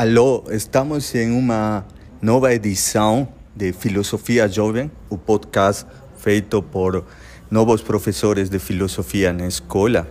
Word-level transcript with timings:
Alô, 0.00 0.44
estamos 0.50 1.14
em 1.14 1.30
uma 1.30 1.84
nova 2.22 2.54
edição 2.54 3.28
de 3.54 3.70
Filosofia 3.70 4.48
Jovem, 4.48 4.90
o 5.10 5.18
podcast 5.18 5.84
feito 6.16 6.62
por 6.62 7.04
novos 7.50 7.82
professores 7.82 8.48
de 8.48 8.58
filosofia 8.58 9.30
na 9.30 9.46
escola. 9.46 10.08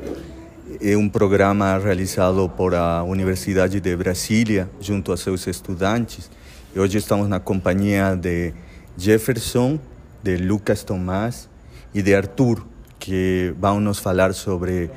É 0.79 0.95
um 0.95 1.09
programa 1.09 1.75
realizado 1.79 2.47
por 2.49 2.75
a 2.75 3.01
Universidade 3.01 3.79
de 3.79 3.95
Brasília, 3.95 4.69
junto 4.79 5.11
a 5.11 5.17
seus 5.17 5.47
estudantes. 5.47 6.29
E 6.75 6.79
hoje 6.79 6.99
estamos 6.99 7.27
na 7.27 7.39
companhia 7.39 8.15
de 8.15 8.53
Jefferson, 8.95 9.79
de 10.21 10.37
Lucas 10.37 10.83
Tomás 10.83 11.49
e 11.95 12.03
de 12.03 12.13
Arthur, 12.13 12.63
que 12.99 13.55
vão 13.59 13.79
nos 13.79 13.97
falar 13.97 14.35
sobre 14.35 14.91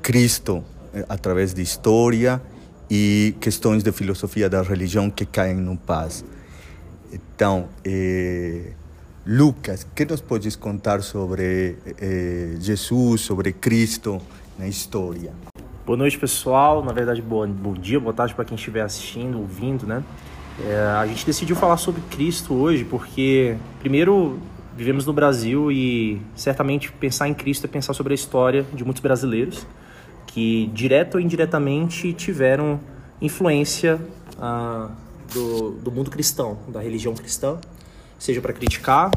Cristo 0.00 0.62
eh, 0.94 1.04
através 1.08 1.52
de 1.52 1.60
história 1.60 2.40
e 2.90 3.34
questões 3.40 3.82
de 3.82 3.92
filosofia 3.92 4.48
da 4.48 4.62
religião 4.62 5.10
que 5.10 5.26
caem 5.26 5.56
no 5.56 5.76
paz. 5.76 6.24
Então, 7.12 7.68
eh, 7.84 8.72
Lucas, 9.26 9.86
que 9.94 10.04
nos 10.04 10.20
podes 10.20 10.56
contar 10.56 11.02
sobre 11.02 11.76
eh, 12.00 12.56
Jesus, 12.60 13.20
sobre 13.22 13.52
Cristo 13.52 14.20
na 14.58 14.66
história? 14.66 15.32
Boa 15.84 15.96
noite, 15.96 16.18
pessoal. 16.18 16.84
Na 16.84 16.92
verdade, 16.92 17.22
bom, 17.22 17.46
bom 17.46 17.74
dia, 17.74 17.98
boa 17.98 18.12
tarde 18.12 18.34
para 18.34 18.44
quem 18.44 18.56
estiver 18.56 18.82
assistindo, 18.82 19.38
ouvindo, 19.38 19.86
né? 19.86 20.02
É, 20.64 20.76
a 20.98 21.06
gente 21.06 21.24
decidiu 21.24 21.54
falar 21.54 21.76
sobre 21.76 22.02
Cristo 22.10 22.52
hoje 22.52 22.84
porque, 22.84 23.56
primeiro, 23.78 24.38
vivemos 24.76 25.06
no 25.06 25.12
Brasil 25.12 25.70
e 25.70 26.20
certamente 26.34 26.90
pensar 26.92 27.28
em 27.28 27.34
Cristo 27.34 27.64
é 27.64 27.68
pensar 27.68 27.94
sobre 27.94 28.12
a 28.12 28.16
história 28.16 28.66
de 28.74 28.84
muitos 28.84 29.00
brasileiros 29.00 29.66
que, 30.38 30.70
direto 30.72 31.16
ou 31.16 31.20
indiretamente, 31.20 32.12
tiveram 32.12 32.78
influência 33.20 34.00
ah, 34.40 34.88
do, 35.34 35.72
do 35.72 35.90
mundo 35.90 36.12
cristão, 36.12 36.56
da 36.68 36.80
religião 36.80 37.12
cristã, 37.12 37.58
seja 38.20 38.40
para 38.40 38.52
criticar, 38.52 39.10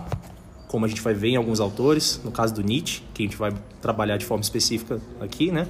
como 0.67 0.83
a 0.83 0.87
gente 0.87 0.99
vai 0.99 1.13
ver 1.13 1.29
em 1.29 1.35
alguns 1.35 1.59
autores, 1.59 2.19
no 2.23 2.31
caso 2.31 2.55
do 2.55 2.63
Nietzsche, 2.63 3.03
que 3.13 3.21
a 3.21 3.25
gente 3.27 3.37
vai 3.37 3.53
trabalhar 3.79 4.17
de 4.17 4.25
forma 4.25 4.41
específica 4.41 4.99
aqui, 5.19 5.51
né? 5.51 5.67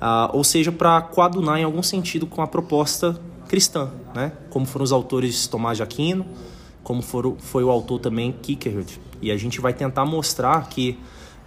Ah, 0.00 0.28
ou 0.32 0.42
seja, 0.42 0.72
para 0.72 1.00
coadunar 1.00 1.60
em 1.60 1.64
algum 1.64 1.82
sentido 1.82 2.26
com 2.26 2.42
a 2.42 2.46
proposta 2.48 3.16
cristã, 3.46 3.88
né? 4.12 4.32
Como 4.50 4.66
foram 4.66 4.82
os 4.82 4.90
autores 4.90 5.46
Tomás 5.46 5.76
de 5.76 5.84
Aquino, 5.84 6.26
como 6.82 7.02
for, 7.02 7.36
foi 7.38 7.62
o 7.62 7.70
autor 7.70 8.00
também 8.00 8.32
Kierkegaard. 8.32 9.00
E 9.20 9.30
a 9.30 9.36
gente 9.36 9.60
vai 9.60 9.72
tentar 9.72 10.04
mostrar 10.04 10.68
que 10.68 10.98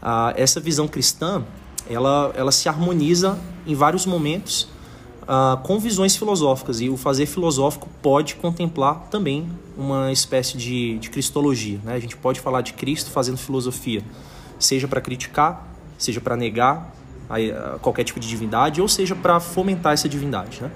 ah, 0.02 0.33
essa 0.38 0.61
visão 0.61 0.88
cristã, 0.88 1.44
ela, 1.89 2.31
ela 2.36 2.52
se 2.52 2.67
harmoniza 2.67 3.38
em 3.66 3.75
vários 3.75 4.05
momentos 4.05 4.67
uh, 5.23 5.58
com 5.64 5.80
visões 5.80 6.16
filosóficas. 6.16 6.81
E 6.81 6.89
o 6.89 6.97
fazer 6.97 7.25
filosófico 7.25 7.89
pode 8.02 8.36
contemplar 8.36 9.08
também 9.09 9.47
uma 9.77 10.11
espécie 10.11 10.58
de, 10.58 10.97
de 11.00 11.09
cristologia. 11.09 11.80
Né? 11.83 11.95
A 11.95 12.00
gente 12.00 12.16
pode 12.16 12.39
falar 12.39 12.61
de 12.61 12.73
Cristo 12.73 13.11
fazendo 13.11 13.38
filosofia, 13.38 14.03
seja 14.58 14.88
para 14.88 15.02
criticar, 15.02 15.67
seja 15.97 16.22
para 16.22 16.36
negar 16.36 16.94
a, 17.30 17.36
a 17.75 17.80
qualquer 17.80 18.03
tipo 18.03 18.20
de 18.20 18.27
divindade, 18.27 18.81
ou 18.81 18.88
seja 18.88 19.16
para 19.16 19.39
fomentar 19.39 19.94
essa 19.94 20.08
divindade. 20.08 20.61
Né? 20.61 20.72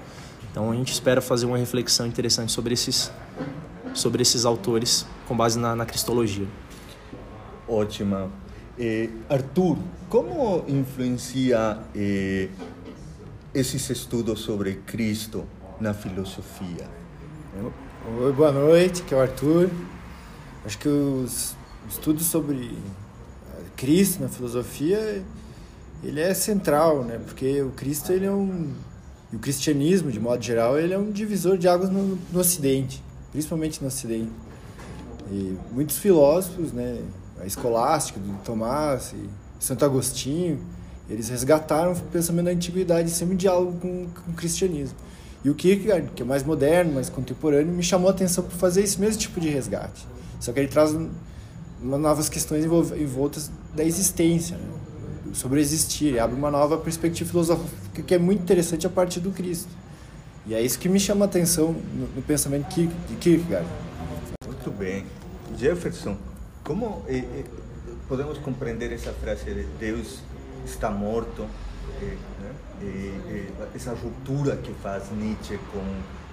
Então 0.50 0.70
a 0.70 0.74
gente 0.74 0.92
espera 0.92 1.20
fazer 1.20 1.46
uma 1.46 1.56
reflexão 1.56 2.06
interessante 2.06 2.52
sobre 2.52 2.74
esses, 2.74 3.10
sobre 3.94 4.22
esses 4.22 4.44
autores 4.44 5.06
com 5.26 5.36
base 5.36 5.58
na, 5.58 5.74
na 5.74 5.86
cristologia. 5.86 6.46
Ótima. 7.68 8.28
Eh, 8.78 9.10
Arthur, 9.28 9.76
como 10.08 10.64
influencia 10.68 11.78
eh, 11.94 12.48
esses 13.54 13.90
estudos 13.90 14.40
sobre 14.40 14.76
Cristo 14.86 15.44
na 15.80 15.92
filosofia? 15.92 16.88
Oi, 18.20 18.32
boa 18.32 18.52
noite, 18.52 19.02
que 19.02 19.12
é 19.12 19.16
o 19.16 19.20
Arthur. 19.20 19.68
Acho 20.64 20.78
que 20.78 20.88
os 20.88 21.54
estudos 21.88 22.26
sobre 22.26 22.72
eh, 22.72 23.62
Cristo 23.76 24.22
na 24.22 24.28
filosofia 24.28 25.22
ele 26.02 26.20
é 26.20 26.32
central, 26.32 27.04
né? 27.04 27.18
Porque 27.18 27.60
o 27.60 27.70
Cristo 27.70 28.12
ele 28.12 28.26
é 28.26 28.30
um 28.30 28.72
o 29.32 29.38
cristianismo, 29.38 30.10
de 30.10 30.18
modo 30.18 30.42
geral, 30.42 30.78
ele 30.78 30.92
é 30.92 30.98
um 30.98 31.10
divisor 31.10 31.56
de 31.56 31.68
águas 31.68 31.88
no, 31.88 32.18
no 32.32 32.40
Ocidente, 32.40 33.00
principalmente 33.30 33.80
no 33.80 33.86
Ocidente. 33.86 34.32
E 35.30 35.56
muitos 35.70 35.98
filósofos, 35.98 36.72
né, 36.72 37.00
a 37.40 37.46
escolástica 37.46 38.20
do 38.20 38.32
Tomás 38.44 39.12
e 39.12 39.28
Santo 39.58 39.84
Agostinho, 39.84 40.60
eles 41.08 41.28
resgataram 41.28 41.92
o 41.92 41.96
pensamento 41.96 42.46
da 42.46 42.52
antiguidade 42.52 43.10
sempre 43.10 43.34
em 43.34 43.36
diálogo 43.36 43.78
com, 43.80 44.06
com 44.06 44.30
o 44.30 44.34
cristianismo. 44.34 44.96
E 45.42 45.50
o 45.50 45.54
Kierkegaard, 45.54 46.10
que 46.14 46.22
é 46.22 46.24
mais 46.24 46.42
moderno, 46.42 46.92
mais 46.92 47.08
contemporâneo, 47.08 47.72
me 47.72 47.82
chamou 47.82 48.08
a 48.08 48.12
atenção 48.12 48.44
por 48.44 48.52
fazer 48.52 48.82
esse 48.82 49.00
mesmo 49.00 49.18
tipo 49.18 49.40
de 49.40 49.48
resgate. 49.48 50.06
Só 50.38 50.52
que 50.52 50.60
ele 50.60 50.68
traz 50.68 50.94
novas 51.82 52.28
questões 52.28 52.64
envoltas 52.64 53.50
da 53.74 53.82
existência, 53.82 54.56
né? 54.56 54.64
sobre 55.32 55.60
existir, 55.60 56.06
ele 56.06 56.18
abre 56.18 56.36
uma 56.36 56.50
nova 56.50 56.76
perspectiva 56.76 57.28
filosófica 57.28 58.02
que 58.02 58.14
é 58.14 58.18
muito 58.18 58.42
interessante 58.42 58.86
a 58.86 58.90
partir 58.90 59.20
do 59.20 59.30
Cristo. 59.30 59.68
E 60.46 60.54
é 60.54 60.60
isso 60.60 60.78
que 60.78 60.88
me 60.88 60.98
chama 60.98 61.24
a 61.24 61.28
atenção 61.28 61.74
no, 61.94 62.06
no 62.16 62.22
pensamento 62.22 62.68
de 62.74 62.88
Kierkegaard. 63.16 63.66
Muito 64.44 64.70
bem. 64.70 65.04
Jefferson, 65.58 66.16
como 66.70 67.02
eh, 67.08 67.16
eh, 67.16 67.44
podemos 68.08 68.38
compreender 68.38 68.92
essa 68.92 69.12
frase 69.12 69.44
de 69.52 69.64
Deus 69.80 70.20
está 70.64 70.88
morto, 70.88 71.44
eh, 72.00 72.16
essa 73.74 73.92
ruptura 73.92 74.56
que 74.56 74.72
faz 74.74 75.10
Nietzsche 75.10 75.58
com, 75.72 75.82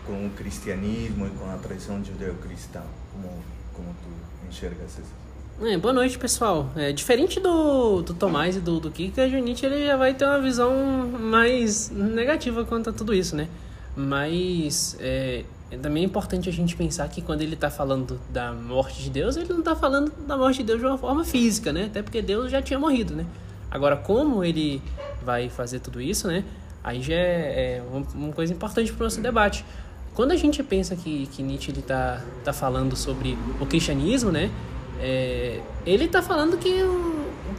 com 0.05 0.27
o 0.27 0.29
cristianismo 0.37 1.25
e 1.25 1.31
com 1.31 1.49
a 1.49 1.57
tradição 1.57 2.05
judeu-cristã. 2.05 2.83
Como, 3.11 3.43
como 3.73 3.87
tu 4.03 4.47
enxergas 4.47 4.99
isso? 4.99 5.67
É, 5.67 5.75
boa 5.75 5.91
noite, 5.91 6.19
pessoal. 6.19 6.69
É, 6.75 6.91
diferente 6.91 7.39
do, 7.39 8.03
do 8.03 8.13
Tomás 8.13 8.57
e 8.57 8.59
do, 8.59 8.79
do 8.79 8.91
Kika, 8.91 9.23
o 9.23 9.39
Nietzsche 9.39 9.65
ele 9.65 9.87
já 9.87 9.97
vai 9.97 10.13
ter 10.13 10.25
uma 10.25 10.39
visão 10.39 10.71
mais 11.19 11.89
negativa 11.89 12.63
quanto 12.63 12.91
a 12.91 12.93
tudo 12.93 13.11
isso, 13.11 13.35
né? 13.35 13.47
Mas 13.95 14.95
é 14.99 15.45
também 15.75 16.03
é 16.03 16.05
importante 16.05 16.47
a 16.47 16.51
gente 16.51 16.75
pensar 16.75 17.07
que 17.09 17.21
quando 17.21 17.41
ele 17.41 17.55
está 17.55 17.69
falando 17.69 18.19
da 18.29 18.53
morte 18.53 19.03
de 19.03 19.09
Deus, 19.09 19.35
ele 19.35 19.49
não 19.49 19.59
está 19.59 19.75
falando 19.75 20.11
da 20.25 20.37
morte 20.37 20.59
de 20.59 20.63
Deus 20.63 20.79
de 20.79 20.85
uma 20.85 20.97
forma 20.97 21.25
física, 21.25 21.73
né? 21.73 21.85
Até 21.85 22.01
porque 22.01 22.21
Deus 22.21 22.49
já 22.49 22.61
tinha 22.61 22.79
morrido, 22.79 23.13
né? 23.13 23.25
Agora, 23.69 23.97
como 23.97 24.43
ele 24.43 24.81
vai 25.23 25.49
fazer 25.49 25.79
tudo 25.79 25.99
isso, 25.99 26.27
né? 26.27 26.45
Aí 26.81 27.01
já 27.01 27.15
é, 27.15 27.81
é 27.81 27.83
uma 28.15 28.31
coisa 28.31 28.53
importante 28.53 28.93
para 28.93 29.01
o 29.01 29.03
nosso 29.03 29.19
debate. 29.19 29.65
Quando 30.15 30.31
a 30.31 30.37
gente 30.37 30.63
pensa 30.63 30.95
que, 30.95 31.27
que 31.27 31.43
Nietzsche 31.43 31.71
está 31.71 32.23
tá 32.45 32.53
falando 32.53 32.95
sobre 32.95 33.37
o 33.59 33.65
cristianismo, 33.65 34.31
né? 34.31 34.49
É, 34.99 35.59
ele 35.85 36.05
está 36.05 36.21
falando 36.21 36.57
que 36.57 36.81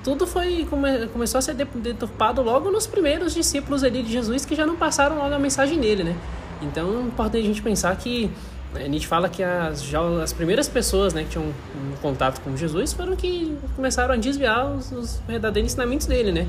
tudo 0.02 0.26
foi 0.26 0.66
come, 0.68 1.06
começou 1.08 1.38
a 1.38 1.42
ser 1.42 1.54
deturpado 1.54 2.42
logo 2.42 2.70
nos 2.70 2.86
primeiros 2.86 3.34
discípulos 3.34 3.84
ali 3.84 4.02
de 4.02 4.10
Jesus 4.10 4.44
que 4.44 4.54
já 4.54 4.66
não 4.66 4.76
passaram 4.76 5.18
logo 5.18 5.34
a 5.34 5.38
mensagem 5.38 5.78
dele, 5.78 6.04
né? 6.04 6.16
Então 6.62 7.00
é 7.00 7.02
importante 7.02 7.44
a 7.44 7.46
gente 7.46 7.62
pensar 7.62 7.96
que 7.96 8.30
Nietzsche 8.74 9.06
fala 9.06 9.28
que 9.28 9.42
as, 9.42 9.82
já 9.82 10.00
as 10.22 10.32
primeiras 10.32 10.68
pessoas 10.68 11.14
né, 11.14 11.24
que 11.24 11.30
tinham 11.30 11.46
um 11.46 11.96
contato 12.02 12.40
com 12.40 12.56
Jesus 12.56 12.92
foram 12.92 13.16
que 13.16 13.56
começaram 13.74 14.14
a 14.14 14.16
desviar 14.16 14.70
os, 14.70 14.92
os 14.92 15.20
verdadeiros 15.26 15.72
ensinamentos 15.72 16.06
dele, 16.06 16.32
né? 16.32 16.46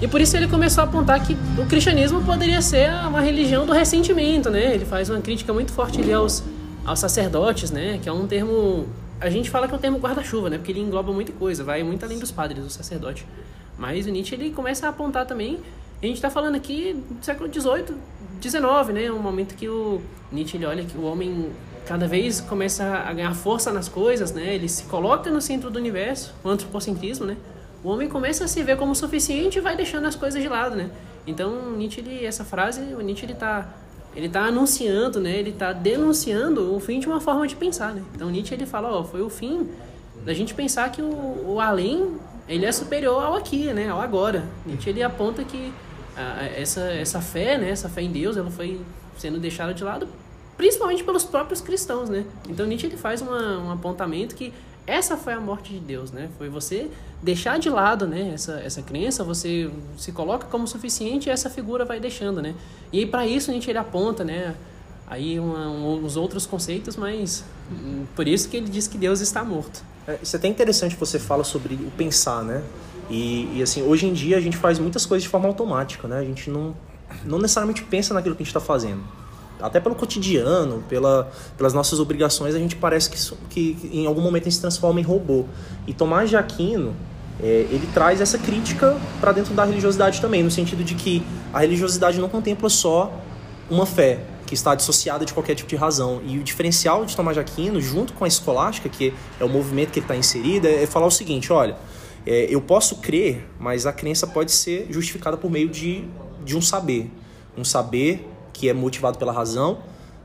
E 0.00 0.06
por 0.06 0.20
isso 0.20 0.36
ele 0.36 0.46
começou 0.46 0.82
a 0.82 0.86
apontar 0.86 1.24
que 1.24 1.36
o 1.60 1.66
cristianismo 1.66 2.22
poderia 2.24 2.62
ser 2.62 2.88
uma 3.06 3.20
religião 3.20 3.66
do 3.66 3.72
ressentimento, 3.72 4.48
né? 4.48 4.74
Ele 4.74 4.84
faz 4.84 5.10
uma 5.10 5.20
crítica 5.20 5.52
muito 5.52 5.72
forte 5.72 6.00
ali 6.00 6.12
aos, 6.12 6.42
aos 6.84 7.00
sacerdotes, 7.00 7.70
né? 7.70 7.98
Que 8.02 8.08
é 8.08 8.12
um 8.12 8.26
termo... 8.26 8.86
A 9.20 9.28
gente 9.28 9.50
fala 9.50 9.66
que 9.66 9.74
é 9.74 9.76
um 9.76 9.80
termo 9.80 9.98
guarda-chuva, 9.98 10.48
né? 10.48 10.56
Porque 10.56 10.70
ele 10.70 10.80
engloba 10.80 11.12
muita 11.12 11.32
coisa, 11.32 11.64
vai 11.64 11.82
muito 11.82 12.04
além 12.04 12.18
dos 12.18 12.30
padres, 12.30 12.62
do 12.62 12.70
sacerdote. 12.70 13.26
Mas 13.76 14.06
o 14.06 14.10
Nietzsche, 14.10 14.36
ele 14.36 14.50
começa 14.50 14.86
a 14.86 14.90
apontar 14.90 15.26
também... 15.26 15.58
A 16.00 16.06
gente 16.06 16.16
está 16.16 16.30
falando 16.30 16.54
aqui 16.54 16.94
do 17.10 17.24
século 17.24 17.52
XVIII, 17.52 17.96
19, 18.40 18.92
né? 18.92 19.10
Um 19.10 19.18
momento 19.18 19.56
que 19.56 19.68
o 19.68 20.00
Nietzsche 20.30 20.56
ele 20.56 20.64
olha 20.64 20.84
que 20.84 20.96
o 20.96 21.02
homem 21.02 21.50
cada 21.86 22.06
vez 22.06 22.40
começa 22.40 22.84
a 22.84 23.12
ganhar 23.12 23.34
força 23.34 23.72
nas 23.72 23.88
coisas, 23.88 24.30
né? 24.30 24.54
Ele 24.54 24.68
se 24.68 24.84
coloca 24.84 25.28
no 25.28 25.40
centro 25.40 25.70
do 25.70 25.78
universo, 25.78 26.34
o 26.44 26.48
antropocentrismo, 26.48 27.26
né? 27.26 27.36
O 27.82 27.88
homem 27.88 28.08
começa 28.08 28.44
a 28.44 28.48
se 28.48 28.62
ver 28.62 28.76
como 28.76 28.94
suficiente 28.94 29.58
e 29.58 29.60
vai 29.60 29.74
deixando 29.74 30.06
as 30.06 30.14
coisas 30.14 30.40
de 30.40 30.48
lado, 30.48 30.76
né? 30.76 30.88
Então, 31.26 31.72
Nietzsche, 31.72 32.00
ele, 32.00 32.24
essa 32.24 32.44
frase, 32.44 32.80
o 32.94 33.00
Nietzsche 33.00 33.26
ele 33.26 33.34
tá 33.34 33.68
ele 34.14 34.28
tá 34.28 34.42
anunciando, 34.42 35.20
né? 35.20 35.36
Ele 35.36 35.52
tá 35.52 35.72
denunciando 35.72 36.74
o 36.74 36.78
fim 36.78 37.00
de 37.00 37.08
uma 37.08 37.20
forma 37.20 37.46
de 37.46 37.56
pensar, 37.56 37.92
né? 37.92 38.02
Então, 38.14 38.30
Nietzsche 38.30 38.54
ele 38.54 38.66
fala, 38.66 38.88
ó, 38.90 39.02
foi 39.02 39.20
o 39.20 39.28
fim 39.28 39.68
da 40.24 40.32
gente 40.32 40.54
pensar 40.54 40.90
que 40.92 41.02
o, 41.02 41.54
o 41.54 41.60
além 41.60 42.16
ele 42.48 42.64
é 42.64 42.72
superior 42.72 43.22
ao 43.22 43.34
aqui, 43.34 43.72
né? 43.72 43.88
Ao 43.88 44.00
agora. 44.00 44.44
Nietzsche 44.64 44.90
ele 44.90 45.02
aponta 45.02 45.42
que 45.42 45.72
essa, 46.56 46.80
essa 46.92 47.20
fé, 47.20 47.58
né, 47.58 47.70
essa 47.70 47.88
fé 47.88 48.02
em 48.02 48.10
Deus, 48.10 48.36
ela 48.36 48.50
foi 48.50 48.80
sendo 49.16 49.38
deixada 49.38 49.74
de 49.74 49.84
lado 49.84 50.08
principalmente 50.58 51.04
pelos 51.04 51.24
próprios 51.24 51.60
cristãos, 51.60 52.10
né? 52.10 52.24
Então 52.48 52.66
Nietzsche 52.66 52.88
ele 52.88 52.96
faz 52.96 53.22
uma, 53.22 53.58
um 53.58 53.70
apontamento 53.70 54.34
que 54.34 54.52
essa 54.84 55.16
foi 55.16 55.32
a 55.32 55.40
morte 55.40 55.72
de 55.72 55.78
Deus, 55.78 56.10
né? 56.10 56.28
Foi 56.36 56.48
você 56.48 56.90
deixar 57.22 57.58
de 57.58 57.70
lado, 57.70 58.06
né, 58.06 58.32
essa, 58.34 58.60
essa 58.60 58.82
crença, 58.82 59.22
você 59.22 59.70
se 59.96 60.12
coloca 60.12 60.46
como 60.46 60.66
suficiente 60.66 61.28
e 61.28 61.30
essa 61.30 61.48
figura 61.48 61.84
vai 61.84 62.00
deixando, 62.00 62.42
né? 62.42 62.54
E 62.92 63.06
para 63.06 63.26
isso 63.26 63.50
Nietzsche 63.52 63.70
ele 63.70 63.78
aponta, 63.78 64.24
né, 64.24 64.54
aí 65.06 65.38
uma, 65.38 65.68
uns 65.68 66.16
outros 66.16 66.44
conceitos, 66.44 66.96
mas 66.96 67.44
hum, 67.70 68.04
por 68.16 68.26
isso 68.26 68.48
que 68.48 68.56
ele 68.56 68.68
diz 68.68 68.88
que 68.88 68.98
Deus 68.98 69.20
está 69.20 69.44
morto. 69.44 69.82
É, 70.08 70.18
isso 70.20 70.34
é 70.34 70.38
até 70.38 70.48
interessante 70.48 70.96
você 70.96 71.20
fala 71.20 71.44
sobre 71.44 71.74
o 71.74 71.90
pensar, 71.96 72.42
né? 72.42 72.64
E, 73.10 73.56
e, 73.56 73.62
assim, 73.62 73.82
hoje 73.82 74.06
em 74.06 74.12
dia 74.12 74.36
a 74.36 74.40
gente 74.40 74.56
faz 74.56 74.78
muitas 74.78 75.06
coisas 75.06 75.22
de 75.22 75.28
forma 75.28 75.48
automática, 75.48 76.06
né? 76.06 76.18
A 76.18 76.24
gente 76.24 76.50
não, 76.50 76.74
não 77.24 77.38
necessariamente 77.38 77.82
pensa 77.82 78.12
naquilo 78.12 78.34
que 78.34 78.42
a 78.42 78.44
gente 78.44 78.54
está 78.54 78.60
fazendo. 78.60 79.00
Até 79.60 79.80
pelo 79.80 79.94
cotidiano, 79.94 80.84
pela, 80.88 81.30
pelas 81.56 81.72
nossas 81.72 81.98
obrigações, 81.98 82.54
a 82.54 82.58
gente 82.58 82.76
parece 82.76 83.10
que, 83.10 83.74
que, 83.74 83.90
em 83.92 84.06
algum 84.06 84.20
momento 84.20 84.42
a 84.42 84.44
gente 84.44 84.54
se 84.54 84.60
transforma 84.60 85.00
em 85.00 85.02
robô. 85.02 85.46
E 85.86 85.92
Tomás 85.92 86.30
de 86.30 86.36
Aquino, 86.36 86.94
é, 87.42 87.66
ele 87.70 87.88
traz 87.92 88.20
essa 88.20 88.38
crítica 88.38 88.96
para 89.20 89.32
dentro 89.32 89.54
da 89.54 89.64
religiosidade 89.64 90.20
também, 90.20 90.42
no 90.42 90.50
sentido 90.50 90.84
de 90.84 90.94
que 90.94 91.22
a 91.52 91.60
religiosidade 91.60 92.20
não 92.20 92.28
contempla 92.28 92.68
só 92.68 93.12
uma 93.70 93.86
fé, 93.86 94.20
que 94.46 94.54
está 94.54 94.74
dissociada 94.74 95.24
de 95.24 95.34
qualquer 95.34 95.54
tipo 95.54 95.68
de 95.68 95.76
razão. 95.76 96.22
E 96.24 96.38
o 96.38 96.42
diferencial 96.42 97.04
de 97.04 97.14
Tomás 97.14 97.36
de 97.36 97.40
Aquino, 97.40 97.80
junto 97.80 98.14
com 98.14 98.24
a 98.24 98.28
escolástica, 98.28 98.88
que 98.88 99.12
é 99.38 99.44
o 99.44 99.48
movimento 99.48 99.90
que 99.90 99.98
ele 99.98 100.04
está 100.04 100.16
inserido, 100.16 100.66
é 100.66 100.86
falar 100.86 101.06
o 101.06 101.10
seguinte: 101.10 101.52
olha, 101.52 101.76
é, 102.28 102.46
eu 102.50 102.60
posso 102.60 102.96
crer, 102.96 103.48
mas 103.58 103.86
a 103.86 103.92
crença 103.92 104.26
pode 104.26 104.52
ser 104.52 104.86
justificada 104.90 105.38
por 105.38 105.50
meio 105.50 105.68
de, 105.68 106.04
de 106.44 106.54
um 106.54 106.60
saber. 106.60 107.10
Um 107.56 107.64
saber 107.64 108.28
que 108.52 108.68
é 108.68 108.74
motivado 108.74 109.16
pela 109.16 109.32
razão, 109.32 109.78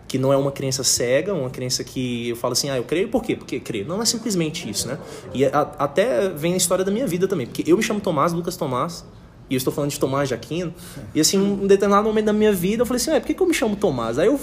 que 0.06 0.18
não 0.18 0.34
é 0.34 0.36
uma 0.36 0.52
crença 0.52 0.84
cega, 0.84 1.34
uma 1.34 1.50
crença 1.50 1.82
que 1.82 2.28
eu 2.30 2.36
falo 2.36 2.52
assim, 2.52 2.70
ah, 2.70 2.76
eu 2.76 2.84
creio 2.84 3.08
por 3.08 3.24
quê? 3.24 3.38
Porque 3.38 3.58
creio. 3.58 3.88
Não 3.88 4.02
é 4.02 4.06
simplesmente 4.06 4.70
isso, 4.70 4.86
né? 4.86 5.00
E 5.34 5.46
a, 5.46 5.62
até 5.80 6.28
vem 6.28 6.54
a 6.54 6.58
história 6.58 6.84
da 6.84 6.92
minha 6.92 7.08
vida 7.08 7.26
também, 7.26 7.48
porque 7.48 7.64
eu 7.66 7.78
me 7.78 7.84
chamo 7.84 8.02
Tomás, 8.02 8.34
Lucas 8.34 8.58
Tomás, 8.58 9.06
e 9.50 9.56
eu 9.56 9.58
estou 9.58 9.72
falando 9.72 9.92
de 9.92 10.00
Tomás 10.00 10.28
de 10.28 10.36
Aquino. 10.36 10.74
E 11.16 11.22
assim, 11.22 11.38
um 11.38 11.66
determinado 11.66 12.06
momento 12.06 12.26
da 12.26 12.34
minha 12.34 12.52
vida, 12.52 12.82
eu 12.82 12.86
falei 12.86 13.02
assim, 13.02 13.12
ah, 13.12 13.22
por 13.22 13.28
que, 13.28 13.34
que 13.34 13.42
eu 13.42 13.48
me 13.48 13.54
chamo 13.54 13.78
Tomás? 13.78 14.20
Aí 14.20 14.28
eu, 14.28 14.38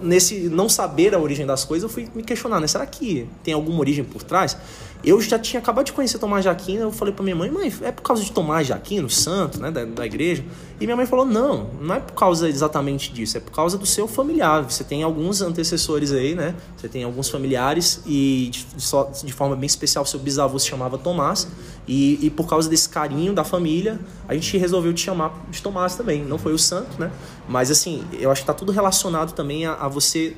nesse 0.00 0.48
não 0.48 0.68
saber 0.68 1.14
a 1.14 1.18
origem 1.18 1.46
das 1.46 1.64
coisas, 1.64 1.88
eu 1.88 1.92
fui 1.92 2.08
me 2.14 2.22
questionar, 2.22 2.60
né? 2.60 2.66
Será 2.66 2.86
que 2.86 3.28
tem 3.42 3.54
alguma 3.54 3.80
origem 3.80 4.04
por 4.04 4.22
trás? 4.22 4.56
Eu 5.02 5.18
já 5.20 5.38
tinha 5.38 5.60
acabado 5.60 5.86
de 5.86 5.92
conhecer 5.92 6.18
Tomás 6.18 6.42
de 6.42 6.50
Aquino, 6.50 6.82
eu 6.82 6.92
falei 6.92 7.14
para 7.14 7.24
minha 7.24 7.34
mãe, 7.34 7.50
mãe, 7.50 7.72
é 7.82 7.90
por 7.90 8.02
causa 8.02 8.22
de 8.22 8.30
Tomás 8.30 8.66
de 8.66 8.74
Aquino, 8.74 9.08
santo, 9.08 9.58
né, 9.58 9.70
da, 9.70 9.84
da 9.86 10.04
igreja? 10.04 10.44
E 10.78 10.84
minha 10.84 10.96
mãe 10.96 11.06
falou, 11.06 11.24
não, 11.24 11.70
não 11.80 11.94
é 11.94 12.00
por 12.00 12.14
causa 12.14 12.48
exatamente 12.48 13.12
disso, 13.12 13.36
é 13.36 13.40
por 13.40 13.52
causa 13.52 13.76
do 13.76 13.84
seu 13.84 14.08
familiar. 14.08 14.62
Você 14.62 14.82
tem 14.82 15.02
alguns 15.02 15.42
antecessores 15.42 16.10
aí, 16.10 16.34
né? 16.34 16.54
Você 16.76 16.88
tem 16.88 17.04
alguns 17.04 17.28
familiares 17.28 18.00
e 18.06 18.48
de, 18.50 18.66
só, 18.78 19.04
de 19.04 19.32
forma 19.32 19.54
bem 19.54 19.66
especial 19.66 20.06
seu 20.06 20.18
bisavô 20.18 20.58
se 20.58 20.66
chamava 20.66 20.96
Tomás 20.96 21.48
e, 21.86 22.18
e 22.24 22.30
por 22.30 22.48
causa 22.48 22.68
desse 22.68 22.88
carinho 22.88 23.34
da 23.34 23.44
família, 23.44 24.00
a 24.26 24.32
gente 24.32 24.56
resolveu 24.56 24.94
te 24.94 25.02
chamar 25.02 25.46
de 25.50 25.60
Tomás 25.60 25.96
também. 25.96 26.24
Não 26.24 26.38
foi 26.38 26.54
o 26.54 26.58
santo, 26.58 26.98
né? 26.98 27.10
Mas 27.46 27.70
assim, 27.70 28.02
eu 28.12 28.30
acho 28.30 28.40
que 28.40 28.46
tá 28.46 28.54
tudo 28.54 28.72
relacionado 28.72 29.32
também 29.32 29.66
a, 29.66 29.74
a 29.74 29.88
você 29.90 30.36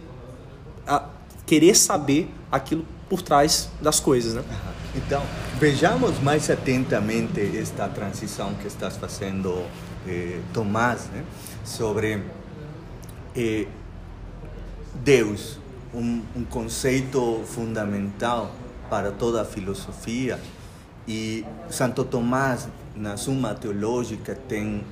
a 0.86 1.04
querer 1.46 1.74
saber 1.74 2.28
aquilo 2.50 2.84
por 3.08 3.22
trás 3.22 3.68
das 3.80 4.00
coisas, 4.00 4.34
né? 4.34 4.42
Então, 4.94 5.22
vejamos 5.58 6.18
mais 6.20 6.50
atentamente 6.50 7.40
esta 7.56 7.88
transição 7.88 8.54
que 8.54 8.66
estás 8.66 8.96
fazendo, 8.96 9.64
eh, 10.06 10.40
Tomás, 10.52 11.06
né? 11.06 11.24
sobre 11.64 12.22
eh, 13.36 13.66
Deus, 14.94 15.58
um, 15.94 16.22
um 16.36 16.44
conceito 16.44 17.42
fundamental 17.46 18.50
para 18.90 19.10
toda 19.10 19.42
a 19.42 19.44
filosofia. 19.44 20.38
E 21.06 21.44
Santo 21.70 22.04
Tomás, 22.04 22.68
na 22.94 23.16
Suma 23.16 23.54
Teológica, 23.54 24.34
tem 24.34 24.84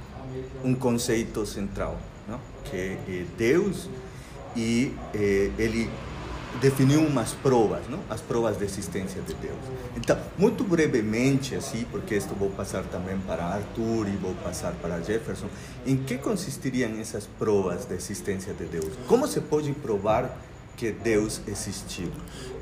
um 0.64 0.74
conceito 0.74 1.44
central, 1.44 1.98
não? 2.28 2.40
que 2.64 2.76
é 2.76 3.24
Deus, 3.36 3.88
e 4.56 4.94
eh, 5.14 5.50
ele 5.58 5.90
definiu 6.60 7.00
umas 7.00 7.32
provas, 7.32 7.82
não? 7.88 8.00
as 8.08 8.20
provas 8.20 8.58
de 8.58 8.64
existência 8.64 9.22
de 9.22 9.34
Deus. 9.34 9.58
Então, 9.96 10.18
muito 10.36 10.64
brevemente, 10.64 11.54
assim, 11.54 11.86
porque 11.90 12.16
isto 12.16 12.34
vou 12.34 12.50
passar 12.50 12.82
também 12.84 13.16
para 13.18 13.44
Arthur 13.44 14.08
e 14.08 14.16
vou 14.16 14.34
passar 14.42 14.72
para 14.82 15.00
Jefferson, 15.00 15.46
em 15.86 15.96
que 15.96 16.18
consistiriam 16.18 16.98
essas 17.00 17.26
provas 17.38 17.84
de 17.84 17.94
existência 17.94 18.52
de 18.52 18.64
Deus? 18.64 18.92
Como 19.06 19.26
se 19.26 19.40
pode 19.40 19.72
provar 19.72 20.36
que 20.76 20.90
Deus 20.90 21.40
existiu? 21.46 22.10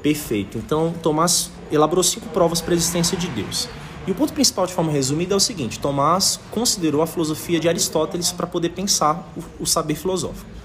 Perfeito. 0.02 0.58
Então, 0.58 0.92
Tomás 1.02 1.50
elaborou 1.70 2.04
cinco 2.04 2.28
provas 2.28 2.60
para 2.60 2.74
a 2.74 2.76
existência 2.76 3.16
de 3.16 3.28
Deus. 3.28 3.68
E 4.06 4.10
o 4.10 4.14
ponto 4.14 4.32
principal, 4.32 4.66
de 4.66 4.72
forma 4.72 4.90
resumida, 4.90 5.34
é 5.34 5.36
o 5.36 5.40
seguinte: 5.40 5.78
Tomás 5.78 6.40
considerou 6.50 7.02
a 7.02 7.06
filosofia 7.06 7.60
de 7.60 7.68
Aristóteles 7.68 8.32
para 8.32 8.46
poder 8.46 8.70
pensar 8.70 9.30
o, 9.36 9.64
o 9.64 9.66
saber 9.66 9.96
filosófico. 9.96 10.57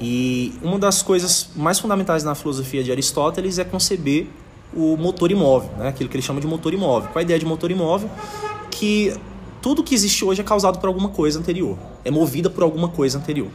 E 0.00 0.52
uma 0.62 0.78
das 0.78 1.02
coisas 1.02 1.48
mais 1.56 1.78
fundamentais 1.78 2.22
na 2.22 2.34
filosofia 2.34 2.84
de 2.84 2.90
Aristóteles 2.90 3.58
é 3.58 3.64
conceber 3.64 4.26
o 4.74 4.96
motor 4.96 5.30
imóvel, 5.30 5.70
né? 5.78 5.88
aquilo 5.88 6.08
que 6.08 6.16
ele 6.16 6.22
chama 6.22 6.40
de 6.40 6.46
motor 6.46 6.74
imóvel. 6.74 7.08
Qual 7.10 7.20
a 7.20 7.22
ideia 7.22 7.38
de 7.38 7.46
motor 7.46 7.70
imóvel? 7.70 8.10
Que 8.70 9.14
tudo 9.62 9.82
que 9.82 9.94
existe 9.94 10.24
hoje 10.24 10.40
é 10.40 10.44
causado 10.44 10.78
por 10.78 10.86
alguma 10.86 11.08
coisa 11.08 11.38
anterior, 11.38 11.78
é 12.04 12.10
movida 12.10 12.50
por 12.50 12.62
alguma 12.62 12.88
coisa 12.88 13.18
anterior. 13.18 13.48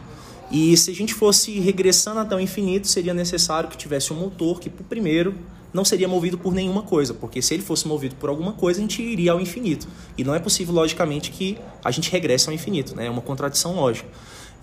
E 0.51 0.75
se 0.75 0.91
a 0.91 0.93
gente 0.93 1.13
fosse 1.13 1.59
regressando 1.59 2.19
até 2.19 2.35
o 2.35 2.39
infinito, 2.39 2.87
seria 2.87 3.13
necessário 3.13 3.69
que 3.69 3.77
tivesse 3.77 4.11
um 4.11 4.17
motor 4.17 4.59
que, 4.59 4.69
por 4.69 4.83
primeiro, 4.83 5.33
não 5.73 5.85
seria 5.85 6.07
movido 6.07 6.37
por 6.37 6.53
nenhuma 6.53 6.81
coisa, 6.81 7.13
porque 7.13 7.41
se 7.41 7.53
ele 7.53 7.63
fosse 7.63 7.87
movido 7.87 8.15
por 8.15 8.29
alguma 8.29 8.51
coisa, 8.51 8.79
a 8.79 8.81
gente 8.81 9.01
iria 9.01 9.31
ao 9.31 9.39
infinito. 9.39 9.87
E 10.17 10.23
não 10.23 10.35
é 10.35 10.39
possível, 10.39 10.73
logicamente, 10.73 11.31
que 11.31 11.57
a 11.83 11.91
gente 11.91 12.11
regresse 12.11 12.49
ao 12.49 12.53
infinito, 12.53 12.93
né? 12.95 13.05
é 13.05 13.09
uma 13.09 13.21
contradição 13.21 13.75
lógica. 13.75 14.09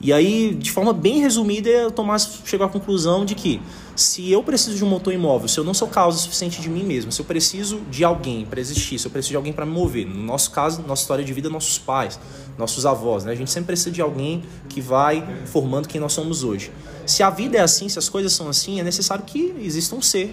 E 0.00 0.12
aí, 0.12 0.55
de 0.55 0.71
forma 0.71 0.93
bem 0.93 1.21
resumida, 1.21 1.89
o 1.89 1.91
Tomás 1.91 2.41
chegou 2.45 2.65
à 2.65 2.71
conclusão 2.71 3.25
de 3.25 3.35
que 3.35 3.61
se 3.97 4.31
eu 4.31 4.45
preciso 4.45 4.77
de 4.77 4.85
um 4.85 4.89
motor 4.89 5.12
imóvel, 5.12 5.49
se 5.49 5.59
eu 5.59 5.65
não 5.65 5.75
sou 5.75 5.89
causa 5.89 6.19
suficiente 6.19 6.61
de 6.61 6.69
mim 6.69 6.85
mesmo, 6.85 7.11
se 7.11 7.21
eu 7.21 7.25
preciso 7.25 7.81
de 7.91 8.05
alguém 8.05 8.47
para 8.47 8.61
existir, 8.61 8.97
se 8.97 9.09
eu 9.09 9.11
preciso 9.11 9.31
de 9.31 9.37
alguém 9.37 9.53
para 9.53 9.67
me 9.67 9.73
mover, 9.73 10.06
no 10.06 10.23
nosso 10.23 10.53
caso, 10.53 10.83
nossa 10.83 11.03
história 11.03 11.25
de 11.25 11.33
vida, 11.33 11.50
nossos 11.50 11.79
pais, 11.79 12.19
nossos 12.56 12.87
avós, 12.87 13.25
né? 13.25 13.33
a 13.33 13.35
gente 13.35 13.50
sempre 13.50 13.69
precisa 13.69 13.91
de 13.91 14.00
alguém 14.00 14.45
que 14.69 14.81
vai 14.81 15.27
formando 15.47 15.89
quem 15.89 16.01
nós 16.01 16.12
somos 16.12 16.44
hoje. 16.44 16.70
Se 17.05 17.25
a 17.25 17.31
vida 17.31 17.58
é 17.58 17.61
assim, 17.61 17.89
se 17.89 17.99
as 17.99 18.08
coisas 18.08 18.32
são 18.32 18.49
assim, 18.49 18.79
é 18.79 18.84
necessário 18.84 19.25
que 19.25 19.53
exista 19.61 19.96
um 19.96 20.03
ser 20.03 20.32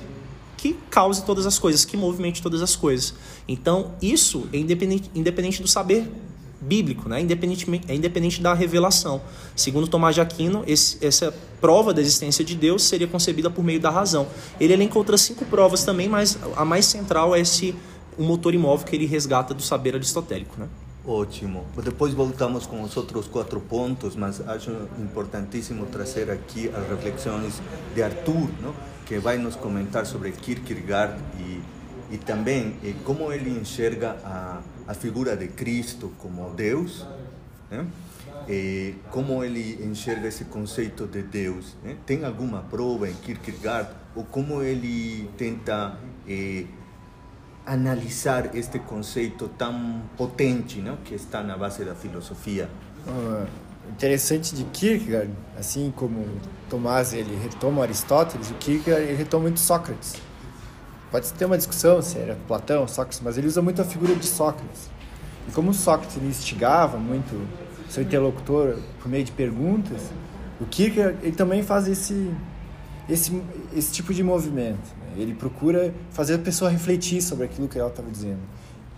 que 0.58 0.76
cause 0.92 1.24
todas 1.26 1.48
as 1.48 1.58
coisas, 1.58 1.84
que 1.84 1.98
movimente 1.98 2.42
todas 2.42 2.62
as 2.62 2.76
coisas. 2.76 3.16
Então, 3.48 3.94
isso 4.00 4.48
é 4.54 4.58
independente, 4.58 5.10
independente 5.16 5.62
do 5.62 5.68
saber 5.68 6.08
bíblico, 6.66 7.08
né? 7.08 7.22
independente, 7.22 7.66
é 7.88 7.96
independente 7.96 8.42
da 8.42 8.54
revelação. 8.54 9.22
Segundo 9.56 9.88
Tomás 9.88 10.16
de 10.16 10.22
Aquino, 10.22 10.64
esse, 10.68 11.06
essa 11.06 11.34
prova 11.62 11.94
da 11.94 12.02
existência 12.02 12.44
de 12.44 12.56
Deus 12.56 12.84
seria 12.84 13.08
concebida 13.08 13.50
por 13.50 13.64
meio 13.64 13.80
da 13.80 13.90
razão. 13.90 14.28
Ele 14.60 14.74
elenca 14.74 14.98
outras 14.98 15.22
cinco 15.22 15.46
provas 15.46 15.84
também, 15.84 16.10
mas 16.10 16.38
a 16.56 16.66
mais 16.66 16.86
central 16.86 17.36
é 17.36 17.40
esse 17.40 17.76
o 18.18 18.24
motor 18.24 18.54
imóvel 18.54 18.86
que 18.86 18.96
ele 18.96 19.06
resgata 19.06 19.54
do 19.54 19.62
saber 19.62 19.96
aristotélico. 19.96 20.60
Né? 20.60 20.68
Ótimo. 21.08 21.66
Depois 21.84 22.14
voltamos 22.14 22.66
com 22.66 22.82
os 22.82 22.96
outros 22.98 23.28
quatro 23.28 23.60
pontos, 23.60 24.16
mas 24.16 24.42
acho 24.48 24.72
importantíssimo 24.98 25.86
trazer 25.86 26.32
aqui 26.32 26.70
as 26.70 26.88
reflexões 26.90 27.62
de 27.94 28.02
Arthur, 28.02 28.50
não? 28.62 28.74
que 29.06 29.20
vai 29.20 29.38
nos 29.38 29.56
comentar 29.56 30.06
sobre 30.06 30.32
Kierkegaard 30.32 31.16
e, 31.40 31.62
e 32.16 32.18
também 32.18 32.76
eh, 32.84 32.94
como 33.04 33.32
ele 33.32 33.52
enxerga 33.52 34.18
a 34.26 34.62
a 34.88 34.94
figura 34.94 35.36
de 35.36 35.48
Cristo 35.48 36.12
como 36.20 36.50
Deus, 36.54 37.06
né? 37.70 37.86
E 38.48 38.96
como 39.10 39.44
ele 39.44 39.84
enxerga 39.84 40.28
esse 40.28 40.46
conceito 40.46 41.08
de 41.08 41.24
Deus? 41.24 41.76
Né? 41.84 41.98
Tem 42.06 42.24
alguma 42.24 42.62
prova 42.62 43.10
em 43.10 43.14
Kierkegaard 43.14 43.90
ou 44.16 44.24
como 44.24 44.62
ele 44.62 45.30
tenta 45.36 45.98
eh, 46.28 46.66
analisar 47.66 48.56
este 48.56 48.78
conceito 48.78 49.50
tão 49.58 50.04
potente, 50.16 50.80
né? 50.80 50.96
que 51.04 51.16
está 51.16 51.42
na 51.42 51.58
base 51.58 51.84
da 51.84 51.96
filosofia? 51.96 52.70
Uh, 53.08 53.48
interessante 53.90 54.54
de 54.54 54.64
Kierkegaard, 54.66 55.32
assim 55.58 55.92
como 55.96 56.26
Tomás 56.70 57.14
ele 57.14 57.36
retoma 57.42 57.82
Aristóteles, 57.82 58.52
o 58.52 58.54
Kierkegaard 58.56 59.06
ele 59.06 59.16
retoma 59.16 59.44
muito 59.44 59.60
Sócrates. 59.60 60.16
Pode 61.12 61.32
ter 61.34 61.46
uma 61.46 61.58
discussão 61.58 62.02
se 62.02 62.18
era 62.18 62.38
Platão, 62.48 62.88
Sócrates, 62.88 63.22
mas 63.24 63.38
ele 63.38 63.48
usa 63.48 63.62
muito 63.62 63.82
a 63.82 63.86
figura 63.86 64.16
de 64.16 64.26
Sócrates. 64.26 64.90
E 65.48 65.52
como 65.52 65.74
Sócrates 65.74 66.18
instigava 66.18 66.98
muito 66.98 67.48
seu 67.90 68.04
interlocutor 68.04 68.78
por 69.00 69.10
meio 69.10 69.24
de 69.24 69.32
perguntas, 69.32 70.02
o 70.60 70.66
Kierkegaard 70.66 71.18
ele 71.22 71.36
também 71.36 71.62
faz 71.62 71.88
esse 71.88 72.32
esse 73.08 73.42
esse 73.74 73.92
tipo 73.92 74.14
de 74.14 74.24
movimento. 74.24 74.96
Né? 75.02 75.22
Ele 75.22 75.34
procura 75.34 75.94
fazer 76.12 76.36
a 76.36 76.40
pessoa 76.40 76.70
refletir 76.70 77.22
sobre 77.22 77.46
aquilo 77.46 77.68
que 77.68 77.78
ela 77.78 77.90
estava 77.90 78.10
dizendo. 78.10 78.42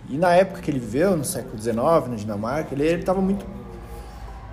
E 0.08 0.16
na 0.16 0.34
época 0.34 0.62
que 0.62 0.70
ele 0.70 0.78
viveu, 0.78 1.16
no 1.16 1.24
século 1.24 1.60
XIX, 1.60 1.76
na 1.76 2.16
Dinamarca, 2.16 2.74
ele 2.74 2.84
estava 2.84 3.20
muito 3.20 3.44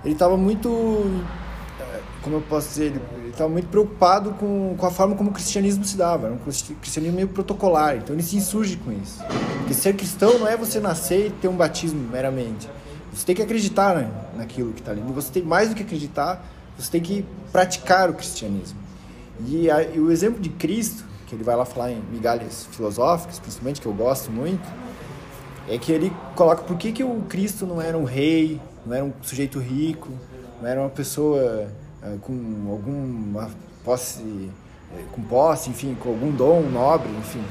ele 0.04 0.12
estava 0.12 0.36
muito 0.36 1.24
como 2.26 2.38
eu 2.38 2.42
posso 2.42 2.70
dizer, 2.70 2.86
ele 2.86 3.25
estava 3.36 3.50
muito 3.50 3.68
preocupado 3.68 4.32
com, 4.32 4.74
com 4.76 4.86
a 4.86 4.90
forma 4.90 5.14
como 5.14 5.30
o 5.30 5.32
cristianismo 5.32 5.84
se 5.84 5.96
dava, 5.96 6.26
era 6.26 6.34
um 6.34 6.38
cristianismo 6.38 7.16
meio 7.16 7.28
protocolar, 7.28 7.96
então 7.96 8.14
ele 8.14 8.22
se 8.22 8.36
insurge 8.36 8.76
com 8.78 8.90
isso. 8.90 9.22
Porque 9.58 9.74
ser 9.74 9.94
cristão 9.94 10.38
não 10.38 10.48
é 10.48 10.56
você 10.56 10.80
nascer 10.80 11.26
e 11.26 11.30
ter 11.30 11.48
um 11.48 11.56
batismo 11.56 12.00
meramente. 12.10 12.68
Você 13.12 13.26
tem 13.26 13.36
que 13.36 13.42
acreditar 13.42 13.94
né, 13.94 14.10
naquilo 14.36 14.72
que 14.72 14.80
está 14.80 14.92
ali. 14.92 15.00
Você 15.00 15.30
tem 15.32 15.42
mais 15.42 15.68
do 15.68 15.74
que 15.74 15.82
acreditar, 15.82 16.44
você 16.78 16.90
tem 16.90 17.00
que 17.00 17.24
praticar 17.52 18.10
o 18.10 18.14
cristianismo. 18.14 18.78
E, 19.46 19.70
a, 19.70 19.82
e 19.82 20.00
o 20.00 20.10
exemplo 20.10 20.40
de 20.40 20.48
Cristo, 20.48 21.04
que 21.26 21.34
ele 21.34 21.44
vai 21.44 21.56
lá 21.56 21.64
falar 21.64 21.92
em 21.92 22.00
migalhas 22.10 22.66
filosóficas, 22.72 23.38
principalmente, 23.38 23.80
que 23.80 23.86
eu 23.86 23.92
gosto 23.92 24.30
muito, 24.30 24.66
é 25.68 25.76
que 25.76 25.92
ele 25.92 26.12
coloca 26.34 26.62
por 26.62 26.76
que, 26.76 26.92
que 26.92 27.04
o 27.04 27.22
Cristo 27.28 27.66
não 27.66 27.82
era 27.82 27.98
um 27.98 28.04
rei, 28.04 28.60
não 28.84 28.94
era 28.94 29.04
um 29.04 29.12
sujeito 29.20 29.58
rico, 29.58 30.08
não 30.60 30.68
era 30.68 30.80
uma 30.80 30.90
pessoa 30.90 31.68
com 32.20 32.68
alguma 32.70 33.50
posse, 33.84 34.22
uh, 34.22 34.52
com 35.12 35.22
posse, 35.22 35.70
enfim, 35.70 35.96
com 35.98 36.10
algum 36.10 36.30
dom 36.30 36.62
nobre, 36.62 37.08
enfim. 37.18 37.42